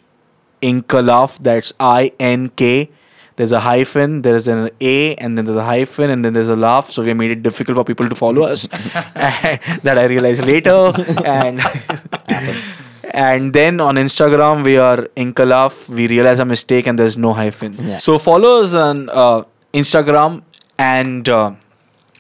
[0.62, 1.40] Ink-A-Laugh.
[1.40, 2.90] That's I N K.
[3.38, 6.56] There's a hyphen, there's an A, and then there's a hyphen, and then there's a
[6.56, 6.90] laugh.
[6.90, 8.68] So we made it difficult for people to follow us.
[9.84, 10.92] that I realized later.
[11.26, 11.62] and
[13.14, 15.90] and then on Instagram we are Inkalaugh.
[15.90, 17.76] We realize a mistake and there's no hyphen.
[17.80, 17.98] Yeah.
[17.98, 20.44] So follow us on uh, Instagram
[20.78, 21.54] and uh,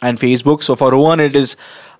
[0.01, 0.63] and Facebook.
[0.63, 1.55] So for Rohan it is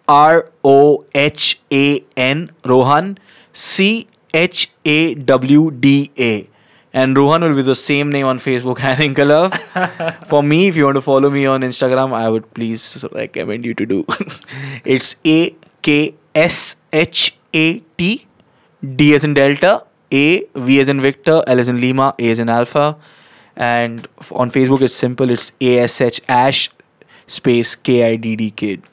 [0.07, 3.17] R O H A N Rohan
[3.53, 6.47] C H A W D A.
[6.93, 10.25] And Rohan will be the same name on Facebook and Inkalaugh.
[10.27, 13.73] For me, if you want to follow me on Instagram, I would please recommend you
[13.75, 14.05] to do.
[14.83, 18.27] it's A K S H A T
[18.95, 22.39] D as in Delta, A, V as in Victor, L as in Lima, A as
[22.39, 22.97] in Alpha.
[23.55, 25.29] And on Facebook, it's simple.
[25.29, 26.69] It's A S H Ash
[27.27, 28.83] space K I D D Kid.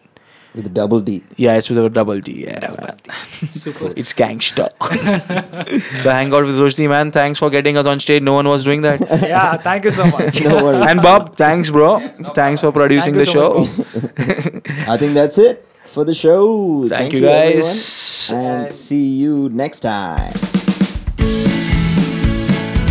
[0.54, 1.22] With a double D.
[1.36, 2.44] Yeah, it's with a double D.
[2.44, 2.96] Yeah, man.
[3.32, 3.92] Super.
[3.96, 4.68] It's gangster.
[4.80, 7.10] the hangout with Rushdi, man.
[7.10, 8.22] Thanks for getting us on stage.
[8.22, 9.00] No one was doing that.
[9.22, 10.42] yeah, thank you so much.
[10.42, 10.86] No worries.
[10.88, 12.00] and Bob, thanks, bro.
[12.34, 13.82] Thanks for producing Thank the you so show.
[13.82, 16.88] much, I think that's it for the show.
[16.88, 18.30] Thank you, everyone, guys.
[18.32, 20.32] And see you next time.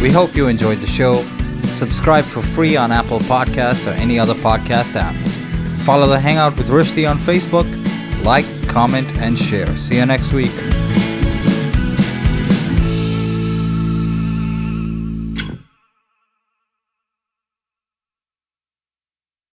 [0.02, 1.24] We hope you enjoyed the show.
[1.64, 5.16] Subscribe for free on Apple Podcasts or any other podcast app.
[5.88, 7.66] Follow the Hangout with Rushdi on Facebook.
[8.22, 9.78] Like, comment, and share.
[9.78, 10.52] See you next week.